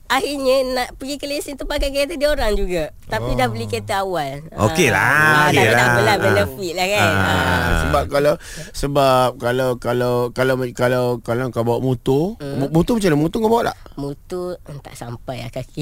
Akhirnya 0.09 0.55
nak 0.73 0.97
pergi 0.97 1.21
ke 1.21 1.29
lesen 1.29 1.53
tu 1.53 1.69
pakai 1.69 1.93
kereta 1.93 2.17
dia 2.17 2.33
orang 2.33 2.57
juga. 2.57 2.89
Tapi 3.05 3.37
dah 3.37 3.45
beli 3.45 3.69
kereta 3.69 4.01
awal. 4.01 4.41
Okey 4.57 4.89
lah, 4.89 5.05
Ah, 5.05 5.53
okey 5.53 5.61
tapi 5.61 5.69
tak 5.69 5.77
lah. 5.77 5.93
apalah 5.93 6.15
benefit 6.17 6.73
lah 6.73 6.87
kan. 6.89 7.05
Ah. 7.05 7.21
Ah. 7.29 7.77
sebab 7.85 8.03
kalau 8.09 8.33
sebab 8.73 9.27
kalau 9.37 9.69
kalau 9.77 10.13
kalau 10.33 10.55
kalau 10.73 11.03
kalau 11.21 11.45
kau 11.53 11.61
bawa 11.61 11.77
motor, 11.77 12.41
hmm. 12.41 12.73
motor 12.73 12.97
macam 12.97 13.09
mana? 13.13 13.21
Motor 13.21 13.37
kau 13.37 13.51
bawa 13.53 13.63
tak? 13.69 13.77
Motor 14.01 14.47
hmm, 14.65 14.79
tak 14.81 14.95
sampai 14.97 15.37
lah 15.45 15.51
kaki. 15.53 15.81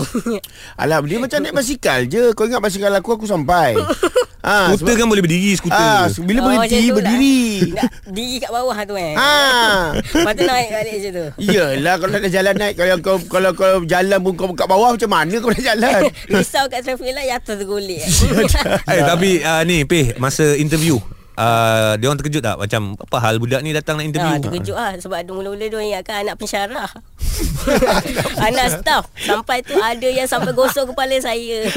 Alah 0.76 1.00
dia 1.08 1.18
macam 1.24 1.40
naik 1.40 1.56
basikal 1.56 2.00
je. 2.04 2.36
Kau 2.36 2.52
ingat 2.52 2.60
basikal 2.60 2.92
aku 3.00 3.16
aku 3.16 3.26
sampai. 3.32 3.80
ha, 4.48 4.72
Skuter 4.72 4.96
kan 4.96 5.06
boleh 5.06 5.20
berdiri 5.20 5.52
skuter. 5.54 5.76
Ah, 5.76 6.08
bila 6.24 6.40
Oh, 6.40 6.46
berhenti 6.48 6.80
lah. 6.80 6.96
berdiri. 6.96 7.40
Nak 7.76 7.92
diri 8.08 8.36
kat 8.40 8.52
bawah 8.52 8.78
tu 8.82 8.96
eh. 8.96 9.14
Ha. 9.14 9.32
Lepas 10.16 10.34
tu 10.34 10.44
naik 10.44 10.68
balik 10.72 10.94
macam 10.96 11.12
tu. 11.12 11.26
Iyalah 11.44 11.94
kalau 12.00 12.12
nak 12.16 12.32
jalan 12.32 12.54
naik 12.56 12.74
kalau 12.74 12.96
kau 13.04 13.18
kalau 13.28 13.52
kau 13.52 13.84
jalan 13.84 14.18
pun 14.24 14.34
kau 14.34 14.48
kat 14.56 14.68
bawah 14.68 14.90
macam 14.96 15.10
mana 15.12 15.36
kau 15.38 15.52
nak 15.52 15.64
jalan? 15.64 16.02
Risau 16.32 16.66
kat 16.72 16.80
traffic 16.82 17.12
light 17.12 17.28
jatuh 17.28 17.56
tergolek. 17.60 18.08
Eh 18.88 19.02
tapi 19.12 19.44
uh, 19.44 19.62
ni 19.62 19.84
Peh 19.84 20.16
masa 20.16 20.56
interview 20.56 20.96
uh, 21.38 21.94
dia 21.96 22.06
orang 22.10 22.20
terkejut 22.20 22.42
tak 22.42 22.58
macam 22.58 22.98
apa 22.98 23.18
hal 23.22 23.36
budak 23.38 23.62
ni 23.62 23.72
datang 23.72 24.02
nak 24.02 24.06
interview? 24.10 24.34
Ha, 24.34 24.42
terkejut 24.42 24.76
lah 24.76 24.92
sebab 24.98 25.18
ada 25.20 25.32
mula-mula 25.32 25.66
dia 25.66 25.80
ingatkan 25.80 26.16
anak 26.26 26.36
pensyarah. 26.40 26.90
anak 28.42 28.68
staff. 28.74 29.04
Sampai 29.16 29.62
tu 29.62 29.78
ada 29.78 30.08
yang 30.10 30.26
sampai 30.26 30.52
gosok 30.52 30.92
kepala 30.94 31.16
saya. 31.22 31.70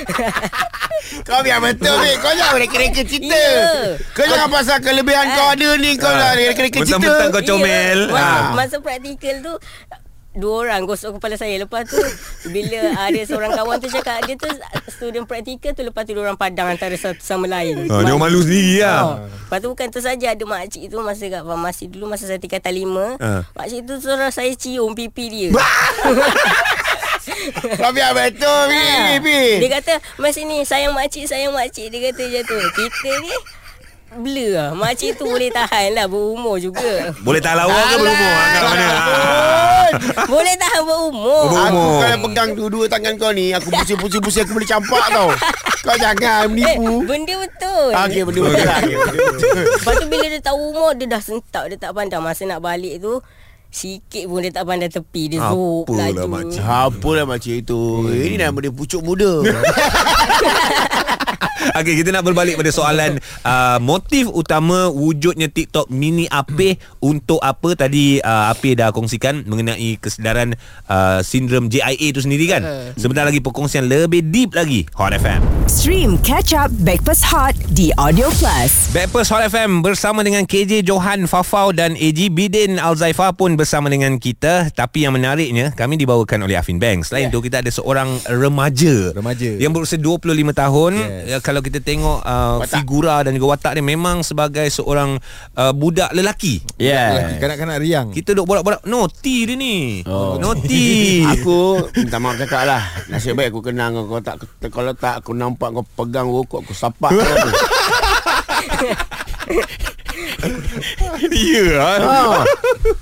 kau 1.26 1.40
biar 1.40 1.58
betul 1.58 1.96
ni. 1.98 2.12
Kau 2.16 2.32
jangan 2.32 2.56
reka-reka 2.56 3.02
cerita. 3.02 3.34
Ya. 3.34 3.96
Kau 4.10 4.24
jangan 4.24 4.48
pasal 4.48 4.78
kelebihan 4.78 5.26
kau 5.30 5.48
ada 5.48 5.68
ni 5.76 5.94
kau 5.94 6.08
dah 6.08 6.32
reka-reka 6.32 6.78
cerita. 6.80 6.98
Mentang-mentang 6.98 7.30
kau 7.30 7.42
comel. 7.46 7.98
Ya, 8.02 8.12
masa, 8.12 8.22
Ah. 8.22 8.52
masa 8.52 8.76
praktikal 8.78 9.36
tu 9.40 9.54
Dua 10.30 10.62
orang 10.62 10.86
gosok 10.86 11.18
kepala 11.18 11.34
saya 11.34 11.58
Lepas 11.58 11.90
tu 11.90 11.98
Bila 12.46 12.78
ada 13.02 13.18
seorang 13.18 13.50
kawan 13.50 13.82
tu 13.82 13.90
cakap 13.90 14.22
Dia 14.22 14.38
tu 14.38 14.46
student 14.88 15.26
praktikal 15.26 15.74
tu 15.74 15.82
Lepas 15.82 16.06
tu 16.06 16.14
dia 16.14 16.22
orang 16.22 16.38
padang 16.38 16.70
Antara 16.70 16.94
satu 16.94 17.18
sama 17.18 17.50
lain 17.50 17.90
Ah, 17.90 18.06
dia 18.06 18.14
orang 18.14 18.30
malu 18.30 18.38
sendiri 18.38 18.78
lah. 18.78 19.02
Oh. 19.02 19.14
Lepas 19.26 19.58
tu 19.58 19.68
bukan 19.68 19.88
tu 19.90 19.98
saja 19.98 20.30
Ada 20.30 20.44
makcik 20.46 20.86
tu 20.86 21.02
Masa 21.02 21.26
kat 21.26 21.42
farmasi 21.42 21.90
dulu 21.90 22.06
Masa 22.06 22.30
saya 22.30 22.38
tingkatan 22.38 22.70
lima 22.70 23.18
Ah. 23.18 23.42
Makcik 23.58 23.82
tu 23.82 23.98
suruh 23.98 24.30
saya 24.30 24.54
cium 24.54 24.94
pipi 24.94 25.26
dia 25.26 25.48
Kau 27.76 27.90
biar 27.90 28.12
betul 28.12 28.60
ni. 28.68 28.76
Ah. 28.76 29.16
Bi. 29.16 29.58
Dia 29.58 29.68
kata 29.76 29.94
Mas 30.16 30.36
ni 30.36 30.60
sayang 30.62 30.92
makcik 30.92 31.24
Sayang 31.24 31.50
makcik 31.50 31.88
Dia 31.88 32.10
kata 32.10 32.22
je 32.22 32.40
tu 32.42 32.56
Kita 32.70 33.10
ni 33.18 33.34
Blur 34.12 34.50
lah 34.50 34.70
Makcik 34.72 35.14
tu 35.14 35.24
boleh 35.24 35.48
tahan 35.48 35.94
lah 35.94 36.04
Berumur 36.04 36.56
juga 36.56 37.14
Boleh 37.20 37.38
tak 37.38 37.54
lawa 37.54 37.70
ke 37.70 37.96
berumur? 37.96 38.34
Kat 38.50 38.62
mana? 38.66 38.88
Boleh 40.26 40.54
tahan 40.56 40.82
berumur 40.82 41.42
Oh, 41.46 41.60
Aku 41.60 41.82
kalau 42.00 42.18
pegang 42.24 42.50
dua-dua 42.52 42.84
tangan 42.86 43.14
kau 43.16 43.30
ni 43.30 43.50
Aku 43.50 43.70
pusing-pusing-pusing 43.70 44.42
Aku 44.44 44.52
boleh 44.52 44.66
campak 44.66 45.04
tau 45.08 45.30
Kau 45.80 45.96
jangan 45.96 46.42
Eh, 46.42 46.48
menipu 46.48 47.06
benda 47.06 47.34
betul. 47.38 47.86
Ah, 47.90 48.04
Okey 48.04 48.22
benda 48.22 48.40
betul 48.42 48.66
Okey, 48.66 48.94
benda 48.96 49.24
betul. 49.30 49.62
Lepas 49.78 49.94
tu 49.94 50.06
bila 50.06 50.26
dia 50.26 50.40
tahu 50.40 50.58
umur 50.70 50.90
Dia 50.92 51.06
dah 51.06 51.22
sentak 51.22 51.64
Dia 51.70 51.78
tak 51.78 51.92
pandang 51.94 52.20
Masa 52.20 52.42
nak 52.44 52.60
balik 52.60 52.98
tu 52.98 53.22
Sikit 53.70 54.26
pun 54.26 54.42
dia 54.42 54.50
tak 54.50 54.66
pandang 54.66 54.90
tepi 54.90 55.30
Dia 55.30 55.46
zoop 55.46 55.86
Apalah, 55.86 56.10
laju 56.10 56.26
makcik. 56.26 56.60
Apalah 56.60 57.24
macam 57.24 57.52
itu 57.54 57.80
Ini 58.10 58.36
nama 58.36 58.58
dia 58.58 58.72
pucuk 58.74 59.00
muda 59.00 59.32
Okey, 61.70 62.00
kita 62.00 62.08
nak 62.08 62.24
berbalik 62.24 62.56
pada 62.56 62.72
soalan 62.72 63.20
uh, 63.44 63.76
motif 63.84 64.32
utama 64.32 64.88
wujudnya 64.88 65.52
TikTok 65.52 65.92
mini 65.92 66.24
Apeh 66.24 66.80
untuk 67.04 67.36
apa 67.44 67.76
tadi 67.76 68.16
uh, 68.16 68.48
Apeh 68.48 68.72
dah 68.72 68.88
kongsikan 68.90 69.44
mengenai 69.44 70.00
kesedaran 70.00 70.56
uh, 70.88 71.20
sindrom 71.20 71.68
JIA 71.68 72.16
itu 72.16 72.24
sendiri 72.24 72.48
kan. 72.48 72.64
Sebentar 72.96 73.28
lagi 73.28 73.44
perkongsian 73.44 73.92
lebih 73.92 74.32
deep 74.32 74.56
lagi 74.56 74.88
Hot 74.96 75.12
FM. 75.12 75.44
Stream 75.68 76.16
Catch 76.24 76.56
Up 76.56 76.72
Backpass 76.80 77.20
Hot 77.28 77.52
di 77.76 77.92
Audio 78.00 78.32
Plus. 78.40 78.88
Backpast 78.96 79.28
Hot 79.28 79.44
FM 79.44 79.84
bersama 79.84 80.24
dengan 80.24 80.48
KJ 80.48 80.80
Johan 80.80 81.28
Fafau 81.28 81.76
dan 81.76 81.92
AG 81.92 82.32
Bidin 82.32 82.80
Alzaifa 82.80 83.36
pun 83.36 83.59
bersama 83.60 83.92
dengan 83.92 84.16
kita. 84.16 84.72
Tapi 84.72 85.04
yang 85.04 85.12
menariknya 85.12 85.76
kami 85.76 86.00
dibawakan 86.00 86.48
oleh 86.48 86.56
Afin 86.56 86.80
Bank. 86.80 87.04
Selain 87.04 87.28
yeah. 87.28 87.34
tu 87.36 87.44
kita 87.44 87.60
ada 87.60 87.68
seorang 87.68 88.16
remaja. 88.24 89.12
Remaja. 89.12 89.60
Yang 89.60 89.72
berusia 89.76 89.98
25 90.00 90.32
tahun. 90.56 90.92
Yes. 90.96 91.28
Ya, 91.28 91.36
kalau 91.44 91.60
kita 91.60 91.84
tengok 91.84 92.24
uh, 92.24 92.64
figura 92.64 93.20
dan 93.20 93.36
juga 93.36 93.52
watak 93.52 93.76
dia 93.76 93.84
memang 93.84 94.24
sebagai 94.24 94.64
seorang 94.72 95.20
uh, 95.60 95.72
budak 95.76 96.16
lelaki. 96.16 96.64
Yeah. 96.80 97.36
Kanak-kanak 97.36 97.76
riang. 97.84 98.08
Kita 98.16 98.32
duk 98.32 98.48
borak-borak 98.48 98.88
Noti 98.88 99.44
dia 99.44 99.56
ni 99.58 100.00
Oh. 100.06 100.38
Noti 100.40 101.20
Aku 101.36 101.84
minta 101.98 102.16
maaf 102.22 102.38
cakap 102.40 102.64
lah 102.64 102.82
Nasib 103.10 103.36
baik 103.36 103.52
aku 103.52 103.60
kenal 103.70 103.92
kau 103.92 104.06
Kalau 104.06 104.22
tak, 104.22 104.36
kalau 104.72 104.92
tak 104.96 105.14
aku 105.20 105.36
nampak 105.36 105.74
kau 105.74 105.84
pegang 105.84 106.30
rokok 106.30 106.64
Aku 106.64 106.72
sapak 106.72 107.10
kau 107.12 107.20
tu 107.20 107.50
Ya 111.30 111.64
ha. 111.76 112.42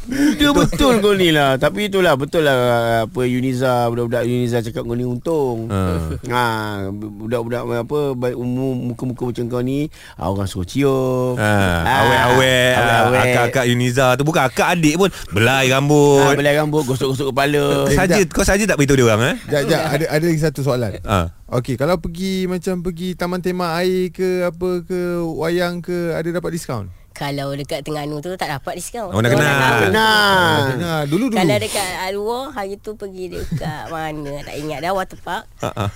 Dia 0.09 0.51
betul 0.51 0.99
kau 0.99 1.13
ni 1.13 1.31
lah 1.31 1.55
Tapi 1.55 1.87
itulah 1.87 2.15
Betul 2.15 2.43
lah 2.43 2.57
Apa 3.05 3.21
Uniza 3.23 3.87
Budak-budak 3.87 4.25
Uniza 4.25 4.59
cakap 4.61 4.83
kau 4.83 4.95
ni 4.95 5.05
untung 5.05 5.69
Ha. 5.69 6.17
ha. 6.27 6.45
Budak-budak 6.91 7.63
apa 7.79 7.99
baik 8.15 8.35
umum 8.35 8.91
Muka-muka 8.91 9.29
macam 9.29 9.45
kau 9.47 9.61
ni 9.61 9.87
ah, 10.17 10.27
Orang 10.27 10.49
suruh 10.49 10.65
cium 10.65 11.37
Ha, 11.37 11.51
Ah, 11.79 12.03
awet-awet 12.03 12.75
ah, 12.75 12.83
awet-awet. 13.05 13.21
Akak-akak 13.29 13.65
Uniza 13.69 14.07
tu 14.15 14.25
Bukan 14.25 14.43
akak 14.43 14.69
adik 14.75 14.95
pun 14.97 15.11
Belai 15.29 15.69
Ah, 15.69 15.79
rambut 15.79 16.33
Belai 16.35 16.55
rambut 16.57 16.83
Gosok-gosok 16.85 17.31
kepala 17.31 17.65
Saja 17.93 18.17
Kau 18.27 18.43
saja 18.43 18.65
tak 18.65 18.77
beritahu 18.77 18.97
dia 18.97 19.07
orang 19.07 19.23
eh? 19.23 19.37
Jap, 19.49 19.63
jap, 19.67 19.83
ada 19.89 20.05
ada 20.09 20.25
lagi 20.25 20.41
satu 20.41 20.61
soalan. 20.61 20.99
Ha. 21.01 21.31
Okey, 21.51 21.75
kalau 21.75 21.97
pergi 21.97 22.45
macam 22.45 22.81
pergi 22.81 23.15
taman 23.15 23.41
tema 23.41 23.73
air 23.77 24.09
ke 24.09 24.45
apa 24.45 24.83
ke 24.83 24.99
wayang 25.35 25.81
ke 25.81 26.13
ada 26.13 26.29
dapat 26.31 26.53
diskaun? 26.53 26.93
Kalau 27.19 27.51
dekat 27.51 27.83
Terengganu 27.83 28.23
tu 28.23 28.31
tak 28.39 28.47
dapat 28.47 28.79
diskaun. 28.79 29.11
Oh, 29.11 29.19
nak 29.19 29.35
kenal. 29.35 29.43
tahu. 29.43 29.91
Kenal 29.91 30.59
Nah, 30.79 31.03
dulu 31.03 31.25
dulu. 31.27 31.35
Kalau 31.35 31.57
dekat 31.59 31.89
luar 32.15 32.43
hari 32.55 32.79
tu 32.79 32.95
pergi 32.95 33.25
dekat 33.35 33.83
mana 33.93 34.39
tak 34.47 34.55
ingat 34.55 34.79
dah 34.87 34.95
water 34.95 35.19
park. 35.19 35.45
Ha, 35.59 35.71
ha. 35.75 35.87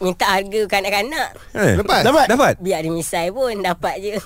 Minta 0.00 0.24
harga 0.26 0.60
kanak-kanak. 0.64 1.28
Eh, 1.52 1.76
Lepas? 1.76 2.00
Dapat 2.00 2.24
Dapat 2.26 2.54
Biar 2.56 2.80
dia 2.80 2.88
misai 2.88 3.28
pun 3.28 3.52
dapat 3.60 4.00
je. 4.00 4.16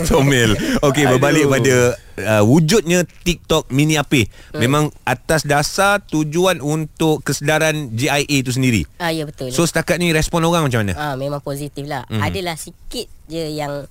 Comel 0.06 0.58
Okey 0.82 1.04
berbalik 1.06 1.46
pada 1.46 1.76
uh, 2.18 2.42
Wujudnya 2.42 3.06
TikTok 3.22 3.70
mini 3.70 3.94
Apeh 3.94 4.26
Memang 4.56 4.90
atas 5.04 5.46
dasar 5.46 6.02
Tujuan 6.04 6.58
untuk 6.58 7.22
Kesedaran 7.22 7.94
JIA 7.94 8.18
itu 8.40 8.50
sendiri 8.50 8.82
ah 8.98 9.08
ya 9.08 9.24
betul. 9.24 9.48
So 9.50 9.64
setakat 9.64 9.96
ni 9.96 10.10
Respon 10.10 10.42
orang 10.42 10.66
macam 10.66 10.82
mana? 10.82 10.92
ah 10.94 11.14
memang 11.14 11.40
positif 11.40 11.86
lah. 11.86 12.04
Mhm. 12.08 12.20
Adalah 12.20 12.56
sikit 12.56 13.06
je 13.26 13.44
yang 13.52 13.86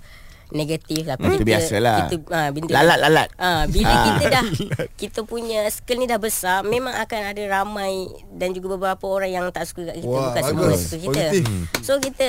negatif 0.52 1.04
lah. 1.04 1.16
Itu 1.16 1.42
biasalah. 1.42 1.96
Kita, 2.04 2.16
ah, 2.30 2.50
benda 2.50 2.72
Lalat-lalat 2.72 3.28
Ah, 3.36 3.64
bila 3.66 3.88
Ah. 3.88 4.04
kita 4.08 4.24
dah 4.30 4.46
kita 5.02 5.20
punya 5.22 5.66
skill 5.68 5.98
ni 5.98 6.06
dah 6.06 6.18
besar, 6.18 6.62
memang 6.64 6.92
akan 6.92 7.22
ada 7.28 7.44
ramai 7.48 8.06
dan 8.32 8.52
juga 8.52 8.74
beberapa 8.74 9.06
orang 9.06 9.30
yang 9.32 9.46
tak 9.50 9.64
suka 9.64 9.88
kat 9.88 10.00
kita 10.00 10.10
Wah, 10.10 10.30
bukan 10.30 10.42
semua 10.44 10.68
suka 10.74 10.98
kita. 11.00 11.22
Positif. 11.30 11.44
So 11.80 11.92
kita 11.98 12.28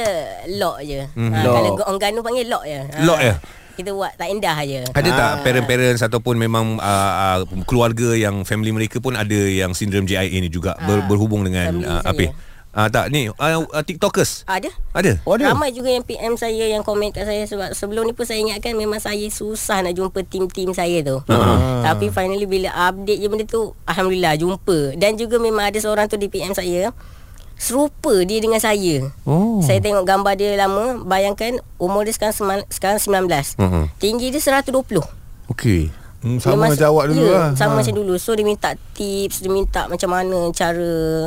lock 0.54 0.76
je. 0.82 1.00
Hmm. 1.10 1.30
Ah, 1.30 1.42
Lock. 1.42 1.54
kalau 1.54 1.70
orang 1.86 2.00
Ganu 2.00 2.20
panggil 2.20 2.46
lock 2.46 2.64
je. 2.64 2.80
Ah, 2.82 3.02
Lock 3.02 3.20
je? 3.20 3.34
Kita 3.72 3.90
buat 3.90 4.12
tak 4.12 4.28
indah 4.28 4.56
je. 4.60 4.80
Ada 4.86 5.08
tak 5.10 5.30
Ah. 5.30 5.40
parent-parents 5.40 6.02
ataupun 6.02 6.36
memang 6.36 6.76
uh, 6.76 7.12
uh, 7.40 7.64
keluarga 7.64 8.12
yang 8.12 8.44
family 8.44 8.70
mereka 8.70 8.98
pun 8.98 9.14
ada 9.14 9.32
yang 9.32 9.72
sindrom 9.72 10.04
JIA 10.04 10.28
ni 10.34 10.46
juga 10.46 10.76
ber, 10.78 11.00
Ah, 11.00 11.06
berhubung 11.06 11.40
dengan 11.42 11.80
uh, 11.80 12.04
saya. 12.04 12.28
Ah 12.70 12.86
tak 12.86 13.10
ni 13.10 13.26
uh, 13.26 13.34
uh, 13.34 13.82
TikTokers 13.82 14.46
Ada. 14.46 14.70
ada. 14.94 15.18
Oh 15.24 15.34
ada 15.34 15.50
Ramai 15.50 15.74
juga 15.74 15.90
yang 15.90 16.06
PM 16.06 16.38
saya 16.38 16.70
yang 16.70 16.80
komen 16.80 17.10
kat 17.10 17.26
saya 17.26 17.42
sebab 17.42 17.74
sebelum 17.74 18.06
ni 18.06 18.14
pun 18.14 18.22
saya 18.22 18.38
ingatkan 18.38 18.72
memang 18.72 18.96
saya 18.96 19.26
susah 19.26 19.82
nak 19.82 19.90
jumpa 19.90 20.22
tim-tim 20.22 20.70
saya 20.70 21.02
tu. 21.02 21.18
Ah. 21.26 21.82
Tapi 21.82 22.08
finally 22.08 22.46
bila 22.46 22.70
update 22.86 23.18
je 23.18 23.26
benda 23.26 23.42
tu 23.42 23.74
alhamdulillah 23.84 24.34
jumpa 24.34 24.94
dan 24.94 25.18
juga 25.18 25.36
memang 25.36 25.66
ada 25.66 25.78
seorang 25.78 26.06
tu 26.06 26.14
di 26.14 26.30
PM 26.30 26.54
saya 26.54 26.94
serupa 27.56 28.22
dia 28.22 28.38
dengan 28.38 28.56
saya. 28.56 29.10
Oh. 29.26 29.58
Saya 29.60 29.82
tengok 29.82 30.06
gambar 30.06 30.32
dia 30.32 30.56
lama, 30.56 31.02
bayangkan 31.02 31.58
umur 31.76 32.06
dia 32.06 32.14
sekarang 32.14 32.32
seman- 32.32 32.68
sekarang 32.68 32.96
19. 32.96 33.58
Mhm. 33.58 33.82
Tinggi 33.98 34.30
dia 34.30 34.40
120. 34.40 35.02
Okey. 35.50 35.90
Hmm, 36.20 36.36
sama 36.36 36.68
macam 36.68 36.86
awak 36.86 37.04
dulu 37.10 37.24
ya, 37.24 37.32
lah. 37.34 37.48
Sama 37.56 37.72
Ha. 37.72 37.78
macam 37.80 37.94
dulu 37.96 38.12
So 38.14 38.36
dia 38.36 38.44
minta 38.44 38.76
tips 38.92 39.40
Dia 39.40 39.48
minta 39.48 39.88
macam 39.88 40.12
mana 40.12 40.52
Cara 40.52 41.24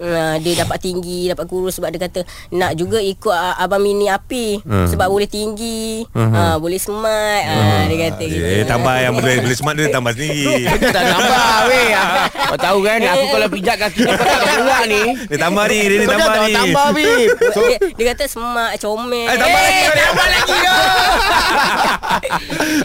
uh, 0.00 0.34
Dia 0.36 0.54
dapat 0.58 0.78
tinggi 0.78 1.26
Dapat 1.26 1.44
kurus 1.44 1.76
Sebab 1.76 1.88
dia 1.88 2.00
kata 2.00 2.20
Nak 2.50 2.72
juga 2.74 2.98
ikut 2.98 3.30
uh, 3.30 3.54
Abang 3.56 3.78
Mini 3.78 4.06
api 4.06 4.60
Hmm. 4.60 4.86
Sebab 4.86 5.06
boleh 5.06 5.26
tinggi 5.26 6.02
Hmm. 6.08 6.30
uh, 6.30 6.56
Boleh 6.56 6.76
smart 6.76 7.42
uh, 7.46 7.82
Dia 7.84 7.96
kata 8.08 8.22
gitu 8.24 8.42
Eh 8.42 8.64
tambah 8.64 8.94
yang 8.94 9.12
boleh 9.12 9.36
boleh 9.40 9.54
smart 9.54 9.74
dia 9.74 9.88
tambah 9.88 10.12
sendiri. 10.12 10.64
Kau 10.70 10.90
tak 10.90 11.04
tambah 11.06 11.54
weh 11.66 11.90
Kau 12.30 12.58
tahu 12.58 12.78
kan 12.80 12.98
Aku 13.02 13.24
kalau 13.30 13.48
pijak 13.48 13.76
kaki 13.78 14.02
kau 14.02 14.16
tak 14.16 14.44
gerak 14.50 14.82
ni 14.86 15.02
Dia 15.24 15.38
tambah 15.38 15.64
ni, 15.66 15.78
dia 15.82 15.96
ni 15.96 16.04
Kau 16.04 16.14
tambah 16.14 16.34
ni. 16.42 16.54
tambah 16.54 16.86
Bib 16.92 17.28
dia, 17.54 17.76
dia 17.92 18.04
kata 18.10 18.24
smart 18.26 18.72
Comel 18.76 19.26
Eh, 19.26 19.36
tambah 19.36 19.60
lagi. 19.60 19.82
Tambah 19.90 20.26
lagi 20.28 20.58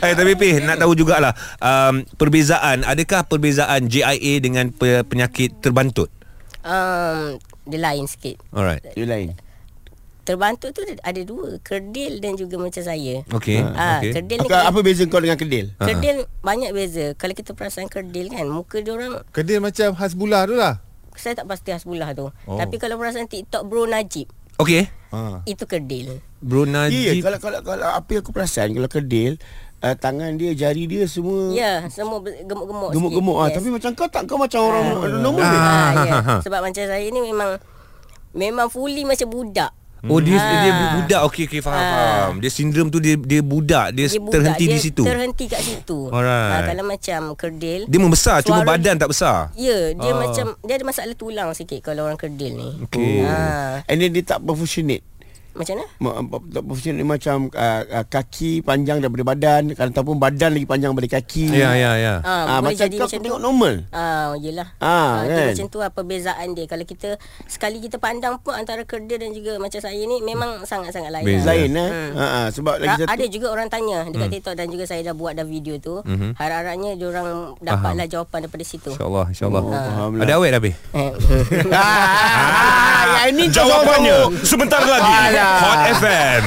Eh 0.02 0.14
tapi 0.14 0.34
Pih 0.36 0.60
nak 0.60 0.78
tahu 0.78 0.94
jugalah 0.94 1.32
um, 1.58 2.04
perbezaan 2.16 2.84
adakah 2.84 3.24
perbezaan 3.24 3.86
JIA 3.86 4.14
dengan 4.38 4.70
pe- 4.70 5.04
penyakit 5.04 5.58
terbantut? 5.60 6.12
Um, 6.66 7.38
Dia 7.64 7.80
lain 7.80 8.06
sikit 8.06 8.42
Alright. 8.50 8.82
Dia 8.92 9.06
lain 9.06 9.38
Terbantu 10.22 10.74
tu 10.74 10.82
ada 10.82 11.22
dua 11.22 11.62
Kerdil 11.62 12.18
dan 12.18 12.34
juga 12.34 12.58
macam 12.58 12.82
saya 12.82 13.22
Okey. 13.30 13.62
Ah, 13.62 14.02
Okey. 14.02 14.12
Kerdil 14.12 14.38
ni 14.40 14.48
apa, 14.48 14.58
apa 14.66 14.80
beza 14.82 15.06
kau 15.06 15.22
dengan 15.22 15.38
kedil? 15.38 15.78
Kerdil 15.78 16.26
banyak 16.42 16.74
beza 16.74 17.14
Kalau 17.14 17.32
kita 17.32 17.54
perasan 17.54 17.86
kerdil 17.86 18.28
kan 18.28 18.50
Muka 18.50 18.82
dia 18.82 18.92
orang 18.92 19.22
Kedil 19.30 19.62
macam 19.62 19.94
Hasbullah 19.94 20.44
tu 20.44 20.58
lah. 20.58 20.82
Saya 21.14 21.38
tak 21.38 21.46
pasti 21.46 21.70
Hasbullah 21.70 22.12
tu 22.12 22.34
Oh. 22.44 22.58
Tapi 22.58 22.76
kalau 22.76 22.98
perasan 22.98 23.30
TikTok 23.30 23.64
Bro 23.64 23.86
Najib 23.86 24.26
Okey. 24.58 24.90
Ha. 25.12 25.46
Itu 25.46 25.64
kerdil 25.64 26.18
Bro 26.42 26.66
Ya, 26.66 26.90
Najib. 26.90 27.22
kalau 27.22 27.38
kalau 27.38 27.60
kalau 27.62 27.88
apa 27.88 28.10
yang 28.10 28.22
aku 28.22 28.32
perasan 28.32 28.74
kalau 28.74 28.90
kedil 28.90 29.38
uh, 29.80 29.96
tangan 29.96 30.32
dia, 30.34 30.52
jari 30.54 30.86
dia 30.86 31.04
semua 31.06 31.52
Ya 31.52 31.84
semua 31.88 32.20
ber- 32.20 32.40
gemuk-gemuk 32.42 32.90
gemuk-gemuk 32.92 33.36
ah 33.36 33.46
sikit. 33.46 33.56
tapi 33.58 33.68
macam 33.70 33.90
kau 33.92 34.08
tak 34.08 34.24
kau 34.24 34.38
macam 34.38 34.60
orang 34.62 34.86
normal 35.18 35.42
Ah. 35.42 35.50
je. 35.50 35.58
ah, 35.58 35.62
ya. 35.62 35.72
Ha, 36.06 36.06
ha, 36.06 36.20
ha. 36.22 36.36
Sebab 36.42 36.60
macam 36.62 36.84
saya 36.84 37.06
ni 37.06 37.22
memang 37.22 37.52
Memang 38.32 38.68
fully 38.68 39.04
macam 39.04 39.26
budak 39.26 39.72
Oh 40.06 40.20
dia 40.20 40.38
Ah. 40.38 40.62
dia 40.62 40.72
budak. 40.94 41.22
Okey 41.26 41.44
okey 41.46 41.60
faham 41.60 41.76
Ah. 41.76 41.90
faham. 42.30 42.34
Dia 42.38 42.52
sindrom 42.52 42.88
tu 42.88 43.00
dia 43.00 43.16
dia 43.16 43.42
budak. 43.42 43.90
Dia, 43.90 44.06
Dia 44.06 44.20
budak, 44.20 44.34
terhenti 44.36 44.64
dia 44.64 44.70
di 44.70 44.80
situ. 44.80 45.02
Terhenti 45.02 45.46
kat 45.48 45.58
situ 45.60 46.00
Alright. 46.08 46.52
Ah, 46.54 46.62
Kalau 46.68 46.84
macam 46.86 47.22
kerdil 47.34 47.82
Dia 47.86 47.98
membesar 47.98 48.38
cuma 48.42 48.62
badan 48.62 48.96
tak 48.96 49.10
besar. 49.10 49.50
Ya 49.56 49.92
dia 49.92 50.12
Ah. 50.12 50.20
macam 50.20 50.46
Dia 50.62 50.74
ada 50.76 50.86
masalah 50.86 51.16
tulang 51.16 51.50
sikit 51.52 51.82
Kalau 51.82 52.06
orang 52.06 52.20
kerdil 52.20 52.54
ni 52.54 52.70
Okey. 52.84 53.24
ah, 53.24 53.82
And 53.86 53.98
then 53.98 54.12
dia 54.12 54.22
tak 54.22 54.40
proportionate. 54.40 55.02
Macam 55.56 55.74
mana? 55.74 55.86
Ma- 55.98 56.20
ma- 56.22 56.44
Tak 56.46 56.62
proportionate 56.62 57.08
macam 57.08 57.36
uh, 57.50 57.82
uh, 57.90 58.06
kaki 58.06 58.60
panjang 58.60 59.00
daripada 59.00 59.24
badan 59.26 59.62
ataupun 59.72 60.16
badan 60.16 60.52
lagi 60.52 60.68
panjang 60.68 60.92
daripada 60.92 61.16
kaki. 61.16 61.48
Ya 61.50 61.72
ya 61.74 61.92
ya. 61.96 62.14
Ah, 62.20 62.28
Ah, 62.28 62.60
boleh 62.60 62.76
macam 62.76 62.82
jadi 62.82 62.96
kau 62.96 63.06
macam 63.06 63.16
tu. 63.16 63.26
tengok 63.26 63.42
normal. 63.42 63.74
Ah, 63.90 64.36
yelah. 64.38 64.68
Ah, 64.78 65.24
tu 65.24 65.32
kan? 65.32 65.48
macam 65.50 65.66
tu 65.66 65.80
apa 65.80 65.94
perbezaan 65.96 66.48
dia. 66.52 66.66
Kalau 66.66 66.84
kita 66.84 67.10
sekali 67.46 67.80
kita 67.80 67.96
pandang 67.98 68.36
pun 68.38 68.52
antara 68.52 68.84
kerdil 68.84 69.16
dan 69.18 69.32
juga 69.32 69.56
macam 69.58 69.80
saya 69.80 69.96
ni 69.98 70.20
memang 70.22 70.62
sangat-sangat 70.62 71.10
lain. 71.10 71.26
Beza. 71.26 71.48
Lain 71.48 71.72
eh. 71.74 71.90
Hmm. 71.90 72.12
Ha 72.14 72.26
ah, 72.26 72.48
sebab 72.50 72.76
lagi 72.78 73.00
satu 73.00 73.10
ada 73.10 73.26
juga 73.26 73.48
orang 73.50 73.68
tanya 73.68 73.98
dekat 74.06 74.30
TikTok 74.34 74.54
dan 74.54 74.68
juga 74.68 74.84
saya 74.84 75.02
dah 75.02 75.14
buat 75.14 75.34
dah 75.34 75.44
video 75.44 75.76
tu. 75.78 76.04
Mhm. 76.04 76.36
Harap-harapnya 76.36 76.92
diorang 76.94 77.28
dapatlah 77.58 78.06
jawapan 78.06 78.44
daripada 78.44 78.64
situ. 78.64 78.92
InsyaAllah 78.92 79.26
InsyaAllah 79.30 79.64
Oh, 79.64 79.72
lah. 79.72 80.20
Ada 80.20 80.34
awet 80.36 80.50
dah 80.52 80.62
Pih? 80.66 80.76
Yang 83.06 83.28
ini 83.38 83.44
Jawapannya 83.54 84.18
sebentar 84.42 84.82
lagi. 84.82 85.06
Alah. 85.06 85.58
Hot 85.62 85.82
FM 86.02 86.42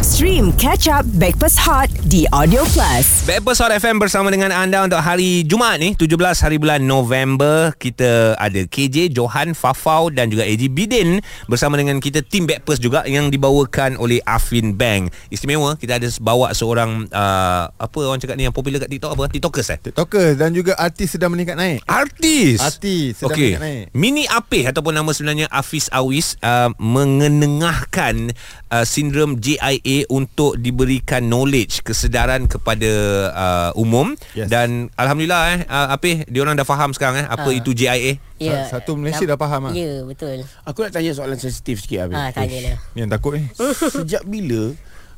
Stream 0.00 0.50
Catch 0.56 0.88
Up 0.88 1.04
Backpass 1.20 1.60
Hot 1.68 1.91
di 2.02 2.26
Audio 2.34 2.66
Plus. 2.74 3.22
Backpast 3.30 3.62
Hot 3.62 3.70
FM 3.78 4.02
bersama 4.02 4.26
dengan 4.34 4.50
anda 4.50 4.82
untuk 4.82 4.98
hari 4.98 5.46
Jumaat 5.46 5.78
ni 5.78 5.94
17 5.94 6.18
hari 6.18 6.58
bulan 6.58 6.82
November 6.82 7.70
kita 7.78 8.34
ada 8.42 8.66
KJ 8.66 9.14
Johan 9.14 9.54
Fafau 9.54 10.10
dan 10.10 10.26
juga 10.26 10.42
AJ 10.42 10.74
Bidin 10.74 11.22
bersama 11.46 11.78
dengan 11.78 12.02
kita 12.02 12.26
tim 12.26 12.50
Backpast 12.50 12.82
juga 12.82 13.06
yang 13.06 13.30
dibawakan 13.30 13.94
oleh 14.02 14.18
Afin 14.26 14.74
Bank 14.74 15.14
istimewa 15.30 15.78
kita 15.78 16.02
ada 16.02 16.10
bawa 16.18 16.50
seorang 16.50 17.06
uh, 17.06 17.70
apa 17.70 17.98
orang 18.02 18.18
cakap 18.18 18.34
ni 18.34 18.50
yang 18.50 18.56
popular 18.56 18.82
kat 18.82 18.90
TikTok 18.90 19.14
apa 19.14 19.30
TikTokers 19.30 19.68
eh 19.70 19.78
TikTokers 19.94 20.34
dan 20.34 20.50
juga 20.50 20.74
artis 20.82 21.14
sedang 21.14 21.30
meningkat 21.30 21.54
naik. 21.54 21.86
Artis 21.86 22.58
Artis 22.58 23.22
sedang 23.22 23.38
Okey. 23.38 23.54
meningkat 23.54 23.62
naik. 23.62 23.84
Mini 23.94 24.24
Apih 24.26 24.66
ataupun 24.66 24.90
nama 24.90 25.14
sebenarnya 25.14 25.46
Hafiz 25.54 25.86
Awis 25.94 26.34
uh, 26.42 26.74
mengenengahkan 26.82 28.34
uh, 28.74 28.82
sindrom 28.82 29.38
JIA 29.38 30.10
untuk 30.10 30.58
diberikan 30.58 31.30
knowledge 31.30 31.84
kesedaran 31.92 32.48
kepada 32.48 32.88
uh, 33.30 33.70
umum 33.74 34.16
Yes. 34.32 34.48
dan 34.48 34.88
alhamdulillah 34.94 35.42
eh 35.52 35.60
uh, 35.66 35.92
Apih 35.92 36.24
dia 36.24 36.40
orang 36.40 36.56
dah 36.56 36.64
faham 36.64 36.90
sekarang 36.90 37.20
eh 37.20 37.26
apa 37.26 37.44
Ah. 37.44 37.52
itu 37.52 37.70
JIA. 37.70 38.16
Ya. 38.38 38.64
Satu 38.66 38.96
Malaysia 38.96 39.22
dah 39.22 39.36
faham 39.36 39.68
ah. 39.68 39.72
Ya, 39.72 40.00
betul. 40.02 40.42
Aku 40.64 40.80
nak 40.80 40.90
tanya 40.90 41.12
soalan 41.12 41.36
sensitif 41.36 41.78
sikit 41.78 42.08
Habib. 42.08 42.16
Ah, 42.16 42.32
tanyalah. 42.32 42.80
Ni 42.90 42.98
yang 42.98 43.12
takut 43.12 43.36
ni. 43.36 43.44
Sejak 43.94 44.24
bila 44.24 44.72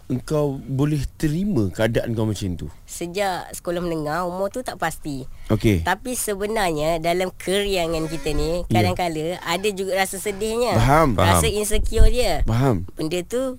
engkau 0.04 0.60
boleh 0.60 1.00
terima 1.14 1.70
keadaan 1.70 2.12
kau 2.12 2.28
macam 2.28 2.52
tu? 2.54 2.68
Sejak 2.84 3.48
sekolah 3.50 3.80
menengah, 3.80 4.28
umur 4.28 4.52
tu 4.52 4.60
tak 4.60 4.76
pasti. 4.76 5.24
Okey. 5.48 5.80
Tapi 5.80 6.12
sebenarnya 6.12 7.00
dalam 7.00 7.32
keriangan 7.32 8.04
kita 8.06 8.30
ni, 8.30 8.68
kadang-kala 8.68 9.40
ada 9.40 9.68
juga 9.70 9.96
rasa 9.96 10.18
sedihnya. 10.18 10.76
Faham. 10.76 11.16
Rasa 11.16 11.48
Faham. 11.48 11.56
insecure 11.56 12.08
dia. 12.08 12.44
Faham. 12.44 12.84
Benda 12.92 13.16
tu 13.22 13.56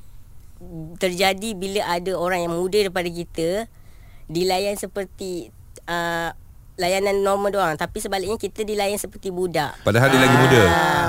terjadi 0.96 1.54
bila 1.54 1.82
ada 1.86 2.12
orang 2.14 2.44
yang 2.44 2.54
muda 2.54 2.78
daripada 2.80 3.06
kita 3.06 3.68
dilayan 4.26 4.74
seperti 4.74 5.54
uh, 5.86 6.34
layanan 6.76 7.24
normal 7.24 7.50
doang 7.50 7.76
tapi 7.76 8.04
sebaliknya 8.04 8.36
kita 8.36 8.62
dilayan 8.62 8.98
seperti 8.98 9.32
budak. 9.32 9.78
Padahal 9.82 10.12
dia 10.12 10.20
lagi 10.20 10.38
muda 10.38 10.62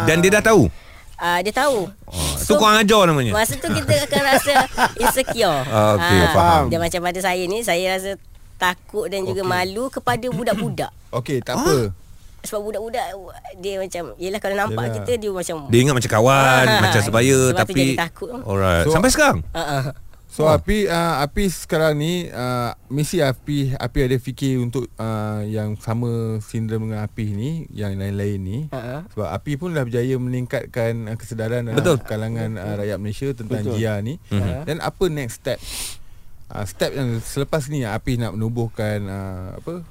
dan 0.04 0.16
dia 0.20 0.30
dah 0.30 0.44
tahu. 0.44 0.70
Uh, 1.16 1.40
dia 1.40 1.48
tahu. 1.50 1.88
Oh, 1.88 2.32
tu 2.36 2.52
kurang 2.54 2.76
ajar 2.76 3.08
namanya. 3.08 3.32
Masa 3.32 3.56
tu 3.56 3.64
kita 3.66 4.04
akan 4.04 4.22
rasa 4.22 4.52
insecure. 5.02 5.60
Ah, 5.64 5.96
okey, 5.96 6.18
Ah, 6.20 6.32
faham. 6.36 6.64
Dia 6.68 6.76
macam 6.76 7.00
pada 7.00 7.20
saya 7.24 7.42
ni 7.48 7.64
saya 7.64 7.96
rasa 7.96 8.20
takut 8.60 9.08
dan 9.08 9.24
juga 9.24 9.40
malu 9.40 9.88
kepada 9.88 10.28
budak-budak. 10.28 10.92
Okey, 11.12 11.40
tak 11.40 11.56
apa. 11.56 11.88
Sebab 12.46 12.60
budak-budak 12.62 13.06
dia 13.56 13.74
macam 13.76 14.14
Yelah 14.16 14.38
kalau 14.38 14.56
nampak 14.56 14.82
Yelah. 14.82 14.96
kita 14.96 15.12
dia 15.16 15.30
macam 15.30 15.56
Dia 15.66 15.78
ingat 15.80 15.94
macam 15.94 16.10
kawan, 16.12 16.64
Ah, 16.64 16.80
macam 16.80 17.00
sebaya 17.02 17.36
sebab 17.36 17.50
tu 17.50 17.60
tapi 17.60 17.72
jadi 17.76 17.94
takut. 17.98 18.30
Alright. 18.40 18.84
So- 18.86 18.92
Sampai 18.92 19.10
sekarang. 19.10 19.38
uh-uh. 19.52 19.84
So 20.26 20.44
Api 20.44 20.84
uh, 20.84 21.24
Api 21.24 21.48
sekarang 21.48 21.96
ni 21.96 22.28
uh, 22.28 22.68
mesti 22.88 23.24
Api 23.24 23.72
Api 23.72 23.98
ada 24.02 24.16
fikir 24.16 24.60
untuk 24.60 24.84
uh, 24.94 25.40
yang 25.40 25.80
sama 25.80 26.36
sindrom 26.40 26.84
dengan 26.84 27.00
Api 27.02 27.32
ni, 27.32 27.50
yang 27.70 27.96
lain-lain 27.96 28.36
ni. 28.36 28.58
Uh-uh. 28.68 29.08
Sebab 29.08 29.32
Api 29.32 29.56
pun 29.56 29.72
dah 29.72 29.80
berjaya 29.80 30.12
meningkatkan 30.14 31.08
uh, 31.08 31.16
kesedaran 31.16 31.64
dalam 31.64 31.80
Betul. 31.80 32.04
kalangan 32.04 32.52
uh, 32.54 32.74
rakyat 32.76 32.98
Malaysia 32.98 33.32
tentang 33.32 33.64
Betul. 33.64 33.80
JIA 33.80 33.96
ni. 33.98 34.20
Mhm. 34.28 34.68
Dan 34.68 34.76
apa 34.78 35.04
next 35.08 35.40
step? 35.40 35.56
Uh, 36.46 36.62
step 36.62 36.92
yang 36.92 37.16
selepas 37.18 37.66
ni 37.66 37.82
Api 37.82 38.20
nak 38.20 38.36
menubuhkan 38.36 38.98
uh, 39.02 39.56
apa? 39.56 39.88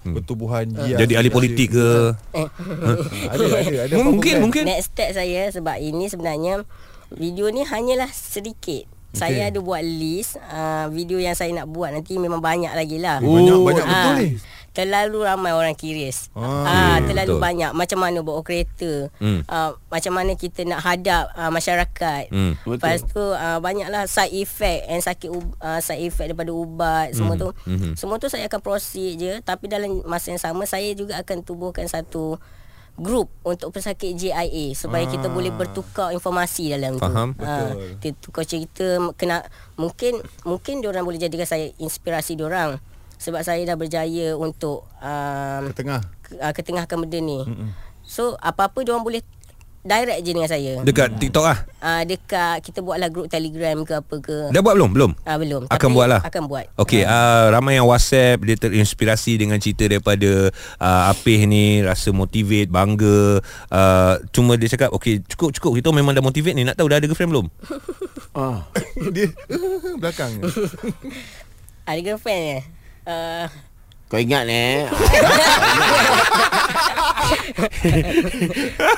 Hmm. 0.00 0.16
Pertubuhan 0.16 0.64
JIA. 0.64 0.96
Jadi 1.04 1.12
ahli 1.12 1.28
politik 1.28 1.76
ke? 1.76 2.16
Uh, 2.32 2.48
ada 3.32 3.44
ada 3.60 3.78
ada 3.84 3.94
Mungkin 4.00 4.34
mungkin. 4.48 4.64
Next 4.64 4.96
step 4.96 5.12
saya 5.12 5.52
sebab 5.52 5.76
ini 5.76 6.08
sebenarnya 6.08 6.64
video 7.12 7.52
ni 7.52 7.68
hanyalah 7.68 8.08
sedikit. 8.08 8.88
Saya 9.10 9.50
ada 9.50 9.58
buat 9.58 9.82
list 9.82 10.38
uh, 10.38 10.86
video 10.86 11.18
yang 11.18 11.34
saya 11.34 11.50
nak 11.50 11.66
buat 11.66 11.90
nanti 11.90 12.14
memang 12.14 12.38
banyak 12.38 12.70
lagi 12.70 13.02
lah. 13.02 13.18
Eh, 13.18 13.26
banyak 13.26 13.58
banyak 13.58 13.84
Ah, 13.84 13.90
betul 13.90 14.14
ni. 14.16 14.28
Terlalu 14.70 15.18
ramai 15.20 15.50
orang 15.50 15.74
curious. 15.74 16.30
Ah, 16.30 16.62
Ah, 16.62 16.94
ya, 16.96 17.10
terlalu 17.10 17.34
betul. 17.34 17.42
banyak 17.42 17.70
macam 17.72 17.98
mana 17.98 18.18
bawa 18.20 18.40
kereta. 18.40 19.10
Hmm. 19.18 19.42
Ah, 19.44 19.74
macam 19.86 20.12
mana 20.12 20.32
kita 20.32 20.62
nak 20.62 20.80
hadap 20.80 21.26
ah, 21.32 21.50
masyarakat. 21.50 22.30
Hmm. 22.30 22.54
Betul. 22.56 22.78
Lepas 22.78 23.02
tu 23.04 23.18
ah, 23.28 23.58
banyaklah 23.58 24.06
side 24.06 24.30
effect 24.32 24.86
and 24.86 25.00
sakit 25.00 25.26
ah, 25.58 25.78
side 25.78 26.02
effect 26.02 26.30
daripada 26.30 26.50
ubat 26.50 27.10
semua 27.12 27.34
tu. 27.34 27.50
Mhm. 27.64 27.94
Semua 27.94 28.16
tu 28.16 28.26
saya 28.26 28.46
akan 28.46 28.60
proceed 28.60 29.12
je 29.16 29.32
tapi 29.40 29.66
dalam 29.66 30.02
masa 30.04 30.30
yang 30.30 30.40
sama 30.40 30.62
saya 30.64 30.90
juga 30.92 31.18
akan 31.18 31.42
tubuhkan 31.42 31.84
satu 31.84 32.38
group 32.96 33.32
untuk 33.42 33.72
pesakit 33.72 34.12
JIA 34.12 34.70
supaya 34.72 35.02
Ah. 35.02 35.10
kita 35.10 35.26
boleh 35.26 35.50
bertukar 35.50 36.12
informasi 36.12 36.70
dalam 36.70 36.94
Faham. 36.94 37.32
tu. 37.32 37.42
Ah, 37.42 37.72
kita 37.96 38.14
tukar 38.20 38.44
cerita 38.44 38.86
kena 39.14 39.40
mungkin 39.74 40.14
mungkin 40.44 40.78
diorang 40.78 41.02
boleh 41.02 41.16
jadikan 41.16 41.42
saya 41.44 41.72
inspirasi 41.76 42.36
diorang 42.36 42.76
sebab 43.20 43.44
saya 43.44 43.60
dah 43.68 43.76
berjaya 43.76 44.32
untuk 44.32 44.88
um, 45.04 45.62
ke 45.68 45.74
tengah. 45.76 46.00
ke, 46.24 46.32
uh, 46.40 46.52
ketengahkan 46.56 46.96
benda 46.96 47.20
ni. 47.20 47.44
Mm-mm. 47.44 47.68
So 48.00 48.40
apa-apa 48.40 48.80
diorang 48.80 49.04
boleh 49.04 49.20
direct 49.80 50.20
je 50.24 50.32
dengan 50.36 50.48
saya. 50.48 50.72
Dekat 50.84 51.16
TikTok 51.16 51.44
ah. 51.44 51.58
Uh, 51.80 52.02
dekat 52.04 52.60
kita 52.60 52.84
buatlah 52.84 53.08
grup 53.08 53.32
Telegram 53.32 53.80
ke 53.84 53.92
apa 53.96 54.14
ke. 54.20 54.36
Dah 54.52 54.60
buat 54.60 54.76
belum? 54.76 54.90
Belum. 54.92 55.12
Ah 55.24 55.40
belum. 55.40 55.68
Akan 55.72 55.92
Tapi 55.92 55.96
buat 55.96 56.08
lah. 56.08 56.20
Akan 56.20 56.42
buat. 56.48 56.64
Okey, 56.76 57.04
uh, 57.04 57.48
ramai 57.52 57.80
yang 57.80 57.88
WhatsApp 57.88 58.44
dia 58.44 58.56
terinspirasi 58.60 59.40
dengan 59.40 59.56
cerita 59.56 59.88
daripada 59.88 60.52
uh, 60.80 61.12
Apih 61.12 61.48
ni 61.48 61.80
rasa 61.80 62.12
motivate, 62.12 62.68
bangga. 62.68 63.40
Uh, 63.72 64.20
cuma 64.32 64.60
dia 64.60 64.68
cakap, 64.68 64.92
okey, 64.96 65.24
cukup 65.24 65.56
cukup 65.56 65.72
kita 65.80 65.88
memang 65.96 66.12
dah 66.12 66.24
motivate 66.24 66.56
ni. 66.56 66.68
Nak 66.68 66.76
tahu 66.76 66.88
dah 66.88 67.00
ada 67.00 67.08
girlfriend 67.08 67.32
belum? 67.32 67.46
Ah. 68.36 68.68
Dia 69.16 69.32
belakang. 70.00 70.44
Ada 71.88 72.00
girlfriend 72.04 72.42
ke? 72.44 72.79
Uh, 73.10 73.46
Kau 74.06 74.18
ingat 74.18 74.42
eh 74.44 74.86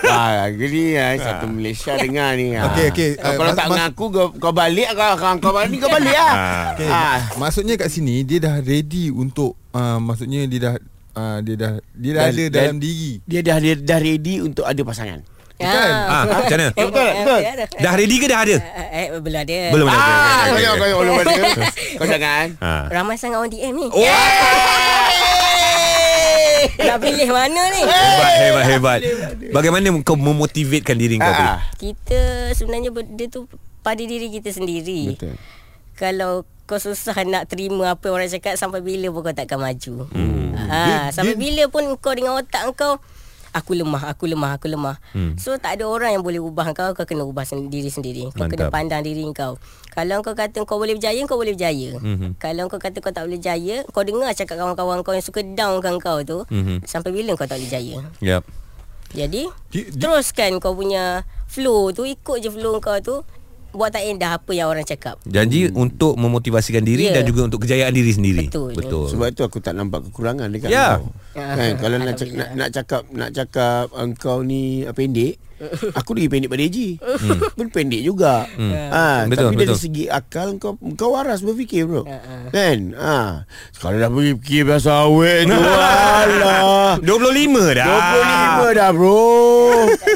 Ah, 0.05 0.48
gini 0.48 0.96
ah, 0.96 1.12
satu 1.14 1.46
Malaysia 1.46 1.96
dengar 1.96 2.33
ni. 2.35 2.53
ah. 2.53 2.68
Okey, 2.68 2.87
okey. 2.90 3.11
Kau 3.14 3.25
Ah, 3.25 3.33
kalau 3.35 3.51
mas- 3.51 3.57
tak 3.57 3.66
mas- 3.66 3.72
mengaku 3.75 4.05
kau, 4.09 4.27
kau 4.33 4.53
balik 4.53 4.88
kau 4.90 5.14
kau, 5.16 5.33
kau 5.38 5.53
balik 5.55 5.79
kau 5.79 5.90
balik 5.96 6.12
ah. 6.14 6.72
Okay. 6.72 6.88
Ah. 6.88 7.18
Maksudnya 7.37 7.75
kat 7.77 7.88
sini 7.88 8.20
dia 8.22 8.38
dah 8.38 8.57
ready 8.59 9.09
untuk 9.09 9.57
uh, 9.70 9.96
maksudnya 9.98 10.44
dia 10.44 10.61
dah 10.62 10.75
uh, 11.14 11.38
dia 11.40 11.55
dah 11.57 11.72
dia 11.92 12.11
dah 12.11 12.22
Dan- 12.22 12.33
ada 12.33 12.42
dan- 12.42 12.53
dalam 12.68 12.79
diri. 12.79 13.12
Dia 13.25 13.40
dah 13.42 13.57
dia 13.59 13.75
dah 13.75 13.98
ready 13.98 14.35
untuk 14.40 14.64
ada 14.64 14.81
pasangan. 14.83 15.20
Ah, 15.64 16.22
macam 16.25 16.53
mana? 16.53 16.66
Eh, 16.70 16.85
betul, 16.85 17.09
betul. 17.14 17.40
Dah 17.79 17.92
ready 17.94 18.16
ke 18.16 18.27
dah 18.27 18.38
ada? 18.40 18.57
Eh, 18.90 19.07
belum 19.14 19.38
ada. 19.38 19.59
Belum 19.70 19.87
ada. 19.87 19.98
Ah, 19.98 20.44
kau 20.48 20.77
kau 20.77 21.01
belum 21.01 21.16
ada. 21.18 21.42
Kau 21.98 22.07
jangan. 22.07 22.46
Ah. 22.59 22.85
Ramai 22.88 23.14
sangat 23.14 23.37
orang 23.37 23.53
DM 23.53 23.75
ni. 23.75 23.87
Oh, 23.87 24.03
Nak 26.79 26.98
pilih 26.98 27.29
mana 27.29 27.62
ni? 27.70 27.83
hebat, 27.83 28.35
hebat, 28.35 28.64
hebat. 28.66 28.98
Bagaimana 29.51 29.87
kau 30.01 30.14
memotivatekan 30.14 30.94
diri 30.94 31.16
kau 31.16 31.27
tu? 31.29 31.44
Ah, 31.44 31.59
Kita 31.75 32.18
sebenarnya 32.53 32.90
benda 32.90 33.25
tu 33.27 33.46
pada 33.81 33.98
diri 33.98 34.31
kita 34.31 34.51
sendiri. 34.51 35.14
Betul. 35.14 35.35
Kalau 35.94 36.33
kau 36.64 36.79
susah 36.79 37.12
nak 37.22 37.46
terima 37.46 37.92
apa 37.92 38.09
orang 38.09 38.27
cakap 38.27 38.55
sampai 38.55 38.81
bila 38.81 39.11
pun 39.11 39.20
kau 39.22 39.35
takkan 39.35 39.59
maju. 39.59 40.07
Hmm. 40.09 40.55
Ha, 40.55 40.79
Dia- 40.81 41.11
sampai 41.12 41.35
dia- 41.35 41.42
bila 41.42 41.62
pun 41.68 41.85
kau 41.98 42.14
dengan 42.14 42.38
otak 42.38 42.62
kau 42.72 42.96
aku 43.53 43.77
lemah, 43.77 44.09
aku 44.09 44.25
lemah, 44.27 44.57
aku 44.57 44.67
lemah. 44.67 44.97
Hmm. 45.12 45.37
So 45.37 45.55
tak 45.57 45.77
ada 45.79 45.85
orang 45.85 46.17
yang 46.17 46.25
boleh 46.25 46.41
ubah 46.41 46.73
kau, 46.73 46.97
kau 46.97 47.05
kena 47.05 47.23
ubah 47.23 47.45
diri 47.69 47.93
sendiri. 47.93 48.33
Kau 48.33 48.49
kena 48.49 48.67
Mantap. 48.67 48.75
pandang 48.75 49.03
diri 49.05 49.23
kau. 49.31 49.61
Kalau 49.93 50.25
kau 50.25 50.33
kata 50.33 50.65
kau 50.65 50.81
boleh 50.81 50.97
berjaya, 50.97 51.21
kau 51.29 51.37
boleh 51.37 51.53
berjaya. 51.53 52.01
Mhm. 52.01 52.41
Kalau 52.41 52.67
kau 52.73 52.81
kata 52.81 52.99
kau 52.99 53.12
tak 53.12 53.29
boleh 53.29 53.37
berjaya, 53.37 53.85
kau 53.93 54.03
dengar 54.03 54.33
cakap 54.33 54.57
kawan-kawan 54.57 55.05
kau 55.05 55.12
yang 55.12 55.23
suka 55.23 55.45
downkan 55.45 56.01
kau 56.01 56.25
tu, 56.25 56.49
Mhm. 56.49 56.83
sampai 56.83 57.12
bila 57.12 57.37
kau 57.37 57.45
tak 57.45 57.61
boleh 57.61 57.69
berjaya. 57.69 57.95
Yep. 58.19 58.43
Jadi 59.12 59.43
Di- 59.69 59.93
di- 59.93 60.01
teruskan 60.01 60.57
kau 60.57 60.73
punya 60.73 61.29
flow 61.45 61.93
tu, 61.93 62.09
ikut 62.09 62.41
je 62.41 62.49
flow 62.49 62.81
kau 62.81 62.97
tu. 62.99 63.21
Buat 63.72 63.90
tak 63.90 64.04
endah 64.04 64.37
apa 64.37 64.52
yang 64.52 64.68
orang 64.68 64.85
cakap. 64.85 65.16
Janji 65.24 65.72
untuk 65.72 66.14
memotivasikan 66.14 66.85
diri 66.85 67.08
Ya. 67.08 67.16
dan 67.16 67.24
juga 67.24 67.48
untuk 67.48 67.64
kejayaan 67.64 67.90
diri 67.90 68.12
sendiri. 68.12 68.46
Betul. 68.46 68.76
Betul. 68.76 69.08
Sebab 69.08 69.26
itu 69.28 69.42
aku 69.42 69.58
tak 69.58 69.72
nampak 69.72 70.04
kekurangan 70.06 70.52
dekat 70.52 70.68
Ya. 70.68 71.00
kau. 71.00 71.08
Kan 71.32 71.72
kalau 71.80 71.96
nak 71.96 72.14
cak, 72.14 72.28
nak, 72.30 72.48
nak 72.52 72.68
cakap 72.68 73.02
nak 73.11 73.30
cakap 73.32 73.85
engkau 73.96 74.44
ni 74.44 74.85
ah, 74.85 74.92
pendek, 74.92 75.40
aku 75.92 76.11
lagi 76.14 76.29
pendek 76.29 76.48
pada 76.48 76.62
Eji. 76.62 76.88
Pun 77.55 77.66
pendek 77.68 78.03
juga. 78.03 78.46
Ha, 78.46 79.27
Betul, 79.27 79.53
tapi 79.53 79.57
dari 79.59 79.68
betul. 79.70 79.79
segi 79.79 80.05
akal 80.07 80.57
kau 80.57 80.75
kau 80.94 81.14
waras 81.14 81.40
berfikir 81.40 81.87
bro. 81.87 82.03
Ha. 82.05 82.48
Kan? 82.51 82.94
Ha. 82.94 83.46
Sekarang 83.70 83.98
dah 83.98 84.11
berfikir 84.11 84.62
biasa 84.64 85.07
awet 85.07 85.46
tu. 85.46 85.57
Alah. 86.22 86.98
25 87.01 87.79
dah. 87.79 87.88
25 88.62 88.79
dah 88.79 88.88
bro. 88.92 89.25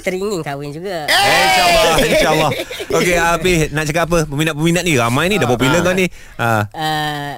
Teringin 0.02 0.40
kahwin 0.42 0.70
juga. 0.70 1.06
InsyaAllah 1.06 1.94
InsyaAllah 1.98 2.50
Okey 2.92 3.16
Apih 3.18 3.58
Nak 3.74 3.84
cakap 3.90 4.06
apa 4.08 4.18
Peminat-peminat 4.28 4.82
ni 4.86 4.94
Ramai 4.94 5.26
ni 5.26 5.36
Dah 5.36 5.48
popular 5.48 5.82
kau 5.82 5.92
ni 5.92 6.06
ah. 6.38 6.64
Uh, 6.70 7.32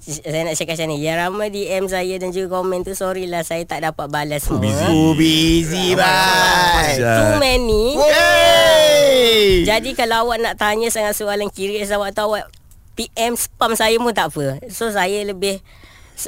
saya 0.00 0.42
nak 0.42 0.56
cakap 0.56 0.74
macam 0.74 0.88
ni 0.88 0.96
Yang 1.00 1.18
ramai 1.18 1.48
DM 1.48 1.84
saya 1.86 2.14
Dan 2.16 2.32
juga 2.32 2.56
komen 2.56 2.82
tu 2.82 2.92
Sorry 2.92 3.24
lah 3.24 3.40
Saya 3.40 3.62
tak 3.62 3.84
dapat 3.84 4.08
balas 4.08 4.42
semua 4.42 4.64
Oh 4.88 5.12
busy 5.12 5.92
bye. 5.92 6.96
Too 6.96 7.36
many 7.36 8.00
Hey. 8.00 9.60
Jadi 9.62 9.92
kalau 9.92 10.24
awak 10.24 10.40
nak 10.40 10.56
tanya 10.56 10.88
Sangat 10.88 11.12
soalan 11.12 11.48
kiri 11.48 11.84
Awak 11.84 12.12
tahu 12.12 12.32
awak 12.32 12.48
PM 12.94 13.34
spam 13.34 13.74
saya 13.74 13.98
pun 13.98 14.14
tak 14.14 14.30
apa. 14.30 14.62
So 14.70 14.86
saya 14.86 15.26
lebih 15.26 15.58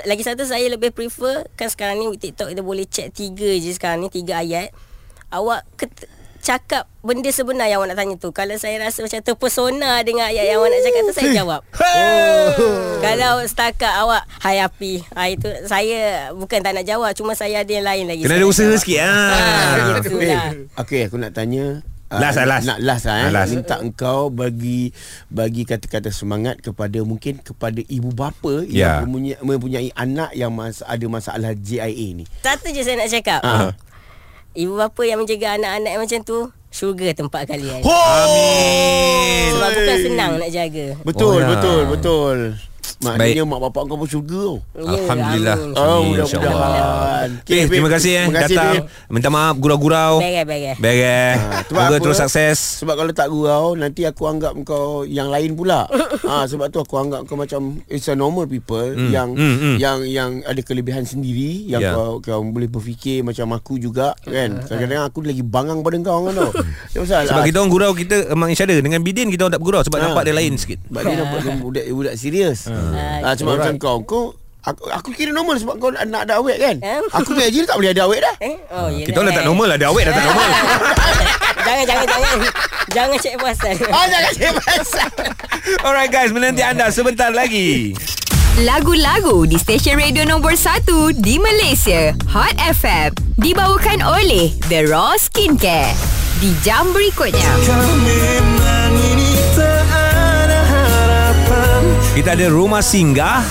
lagi 0.02 0.26
satu 0.26 0.42
saya 0.42 0.66
lebih 0.66 0.90
prefer 0.90 1.46
kan 1.54 1.70
sekarang 1.70 2.02
ni 2.02 2.10
TikTok 2.10 2.50
kita 2.50 2.58
boleh 2.58 2.82
check 2.84 3.14
tiga 3.14 3.46
je 3.54 3.70
sekarang 3.70 4.02
ni 4.02 4.10
tiga 4.10 4.42
ayat. 4.42 4.74
Awak 5.30 5.62
ket- 5.78 6.10
cakap 6.46 6.86
benda 7.02 7.26
sebenar 7.28 7.66
yang 7.66 7.82
awak 7.82 7.90
nak 7.90 7.98
tanya 7.98 8.14
tu. 8.14 8.30
Kalau 8.30 8.54
saya 8.54 8.78
rasa 8.78 9.02
macam 9.02 9.18
terpesona 9.20 9.98
dengan 10.00 10.30
ayat 10.30 10.46
yang 10.46 10.62
awak 10.62 10.70
nak 10.70 10.80
cakap 10.80 11.00
tu 11.02 11.12
saya 11.12 11.28
jawab. 11.34 11.60
Oh. 11.74 12.46
Kalau 13.00 13.42
setakat 13.42 13.92
awak 13.98 14.22
hai 14.40 14.56
api. 14.58 15.02
Ha, 15.10 15.26
itu 15.26 15.48
saya 15.66 16.00
bukan 16.32 16.58
tak 16.60 16.72
nak 16.72 16.84
jawab 16.84 17.10
cuma 17.12 17.34
saya 17.34 17.60
ada 17.60 17.72
yang 17.72 17.82
lain 17.82 18.04
lagi. 18.06 18.22
Kena 18.22 18.30
Saya 18.30 18.38
ada 18.38 18.46
usaha 18.46 18.64
jawab. 18.64 18.78
sikit, 18.78 19.00
ah. 19.02 19.10
Ha, 19.10 19.98
gitu 19.98 20.16
Eh, 20.16 20.30
lah. 20.30 20.50
Okey, 20.78 21.00
aku 21.04 21.16
nak 21.16 21.32
tanya 21.32 21.82
ah, 22.06 22.20
Last 22.20 22.36
lah, 22.36 22.46
last. 22.48 22.64
Nak 22.64 22.78
last 22.80 23.04
lah 23.04 23.16
eh. 23.16 23.24
Ah, 23.24 23.30
last. 23.32 23.50
Minta 23.50 23.74
engkau 23.76 24.20
bagi 24.28 24.94
bagi 25.26 25.62
kata-kata 25.62 26.08
semangat 26.08 26.58
kepada 26.60 27.02
mungkin 27.02 27.38
kepada 27.38 27.82
ibu 27.82 28.10
bapa 28.10 28.62
Ya. 28.64 29.02
yang 29.02 29.10
mempunyai, 29.10 29.36
mempunyai 29.40 29.88
anak 29.92 30.30
yang 30.32 30.50
mas, 30.50 30.78
ada 30.80 31.06
masalah 31.06 31.52
JIA 31.52 31.90
ni. 32.14 32.22
Satu 32.40 32.70
je 32.70 32.82
saya 32.82 32.94
nak 32.96 33.10
cakap. 33.10 33.40
Ah. 33.42 33.74
Ibu 34.56 34.72
bapa 34.72 35.02
yang 35.04 35.20
menjaga 35.20 35.60
anak-anak 35.60 35.90
yang 35.92 36.00
macam 36.00 36.20
tu, 36.24 36.38
syurga 36.72 37.12
tempat 37.12 37.44
kalian. 37.44 37.84
Amin. 37.84 39.52
Sebab 39.52 39.68
bukan 39.70 39.96
senang 40.00 40.32
nak 40.40 40.48
jaga. 40.48 40.86
Betul, 41.04 41.36
Oh, 41.36 41.44
ya. 41.44 41.48
betul, 41.52 41.80
betul. 41.92 42.36
Maknanya 42.98 43.44
mak 43.44 43.60
bapak 43.62 43.82
kau 43.84 43.96
pun 43.96 44.06
syurga 44.06 44.40
tau. 44.42 44.56
Alhamdulillah. 44.74 45.56
Oh, 45.74 46.00
mudah-mudahan. 46.06 47.28
Okay, 47.42 47.66
terima 47.66 47.88
kasih 47.88 48.10
eh 48.14 48.24
Terima 48.24 48.40
kasih, 48.40 48.56
datang. 48.56 48.72
Pip. 48.72 48.84
Minta 49.08 49.28
maaf 49.28 49.54
gurau-gurau. 49.56 50.12
Beres, 50.18 50.44
beres. 50.44 50.76
Beres. 50.78 51.36
Ah, 51.38 51.60
sebab 51.62 51.76
Moga 51.78 51.90
apa? 51.90 52.02
terus 52.02 52.18
sukses. 52.18 52.58
Sebab 52.80 52.94
kalau 52.94 53.12
tak 53.12 53.28
gurau 53.28 53.66
Nanti 53.74 54.02
aku 54.02 54.22
anggap 54.24 54.52
kau 54.62 54.86
Yang 55.02 55.28
lain 55.28 55.50
pula 55.52 55.84
ha, 56.28 56.44
Sebab 56.44 56.66
tu 56.68 56.78
aku 56.78 56.94
anggap 56.96 57.24
kau 57.24 57.34
macam 57.34 57.60
It's 57.86 58.06
a 58.06 58.14
normal 58.14 58.46
people 58.46 58.78
Hmm, 58.86 59.10
Yang 59.10 59.28
hmm, 59.34 59.56
hmm. 59.56 59.76
Yang 59.76 59.98
yang 60.08 60.30
ada 60.42 60.60
kelebihan 60.60 61.02
sendiri 61.02 61.66
Yang 61.66 61.82
Ya. 61.82 61.92
kau 61.92 62.18
kau 62.18 62.40
boleh 62.42 62.66
berfikir 62.66 63.20
Macam 63.20 63.52
aku 63.52 63.76
juga 63.76 64.16
Kan 64.18 64.58
Kadang-kadang 64.66 65.04
aku 65.04 65.18
lagi 65.22 65.40
bangang 65.40 65.80
pada 65.80 65.96
kau 66.00 66.20
kan 66.24 66.34
tau 66.34 66.50
Tak 66.92 67.00
pasal 67.02 67.22
Sebab 67.26 67.36
Ah, 67.36 67.44
kita 67.44 67.56
orang 67.58 67.70
gurau 67.70 67.92
kita 67.92 68.16
emang 68.28 68.48
each 68.48 68.58
other 68.58 68.78
Dengan 68.78 69.00
Bidin 69.00 69.28
kita 69.28 69.44
orang 69.44 69.54
tak 69.54 69.60
bergurau 69.60 69.82
Sebab 69.82 69.98
Ah. 69.98 70.02
nampak 70.08 70.22
dia 70.24 70.34
lain 70.34 70.52
sikit 70.54 70.78
Sebab 70.82 71.02
dia 71.02 71.14
nampak 71.16 71.38
dia 71.40 71.52
budak, 71.56 71.84
budak 71.88 72.14
serius 72.16 72.58
ha, 72.66 72.74
Cuma 73.36 73.50
macam 73.56 73.74
kau 73.76 73.98
Kau 74.02 74.24
Aku, 74.66 74.82
aku 74.90 75.14
kira 75.14 75.30
normal 75.30 75.62
sebab 75.62 75.78
kau 75.78 75.94
nak, 75.94 76.26
ada 76.26 76.42
awet 76.42 76.58
kan 76.58 76.76
Eh? 76.82 76.98
Aku 77.16 77.32
punya 77.32 77.46
je 77.46 77.62
tak 77.62 77.78
boleh 77.78 77.94
ada 77.94 78.02
awet 78.02 78.18
dah 78.18 78.34
Eh? 78.42 78.58
Oh, 78.68 78.90
yelah. 78.90 79.06
Kita 79.06 79.16
orang 79.16 79.30
dah 79.30 79.38
tak 79.38 79.46
normal 79.46 79.66
lah 79.70 79.76
Dia 79.78 79.88
awet 79.88 80.04
dah 80.04 80.12
tak 80.12 80.24
normal 80.26 80.48
jangan, 81.66 81.84
jangan, 81.86 82.06
jangan. 82.06 82.36
jangan 82.90 83.16
cek 83.16 83.34
pasal. 83.38 83.72
Oh 83.94 84.04
jangan 84.04 84.30
cakap 84.34 84.54
pasal 84.58 85.10
Alright 85.80 86.10
guys 86.10 86.30
Menanti 86.34 86.66
anda 86.66 86.90
sebentar 86.90 87.30
lagi 87.30 87.94
Lagu-lagu 88.56 89.44
di 89.44 89.54
stesen 89.54 90.00
radio 90.00 90.24
nombor 90.24 90.56
1 90.56 90.88
di 91.20 91.36
Malaysia. 91.36 92.16
Hot 92.32 92.56
FM. 92.56 93.12
Dibawakan 93.36 94.00
oleh 94.00 94.48
The 94.72 94.88
Raw 94.88 95.12
Skincare. 95.12 95.92
Di 96.40 96.56
jam 96.64 96.88
berikutnya. 96.88 97.44
Kita 102.16 102.32
ada 102.32 102.48
rumah 102.48 102.80
singgah 102.80 103.44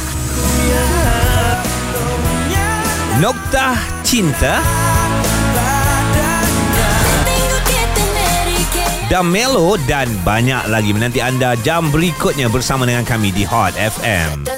Noktah 3.22 3.78
Cinta 4.02 4.58
Damelo 9.06 9.78
dan 9.86 10.10
banyak 10.26 10.66
lagi 10.74 10.98
menanti 10.98 11.22
anda 11.22 11.54
jam 11.62 11.94
berikutnya 11.94 12.50
bersama 12.50 12.90
dengan 12.90 13.06
kami 13.06 13.30
di 13.30 13.46
Hot 13.46 13.78
FM. 13.78 14.50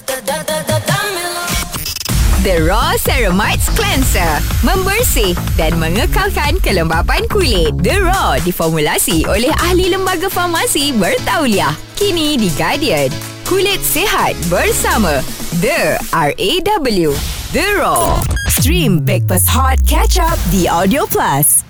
The 2.48 2.63
Raw 2.63 2.96
Ceramides 3.04 3.67
Cleanser. 3.76 4.39
Membersih 4.63 5.36
dan 5.60 5.76
mengekalkan 5.84 6.63
kelembapan 6.63 7.28
kulit. 7.28 7.76
The 7.84 8.00
Raw 8.00 8.39
diformulasi 8.39 9.28
oleh 9.28 9.52
ahli 9.67 9.91
lembaga 9.91 10.32
farmasi 10.32 10.96
bertauliah. 10.96 11.76
Kini 12.00 12.39
di 12.39 12.48
Guardian. 12.56 13.37
Kulit 13.47 13.79
sihat 13.79 14.36
bersama 14.51 15.23
The 15.63 15.95
RAW. 16.12 17.15
The 17.55 17.67
Raw. 17.79 18.19
Stream 18.51 19.07
Breakfast 19.07 19.47
Hot 19.47 19.79
Catch 19.88 20.19
Up 20.19 20.36
di 20.51 20.67
Audio 20.67 21.07
Plus. 21.07 21.66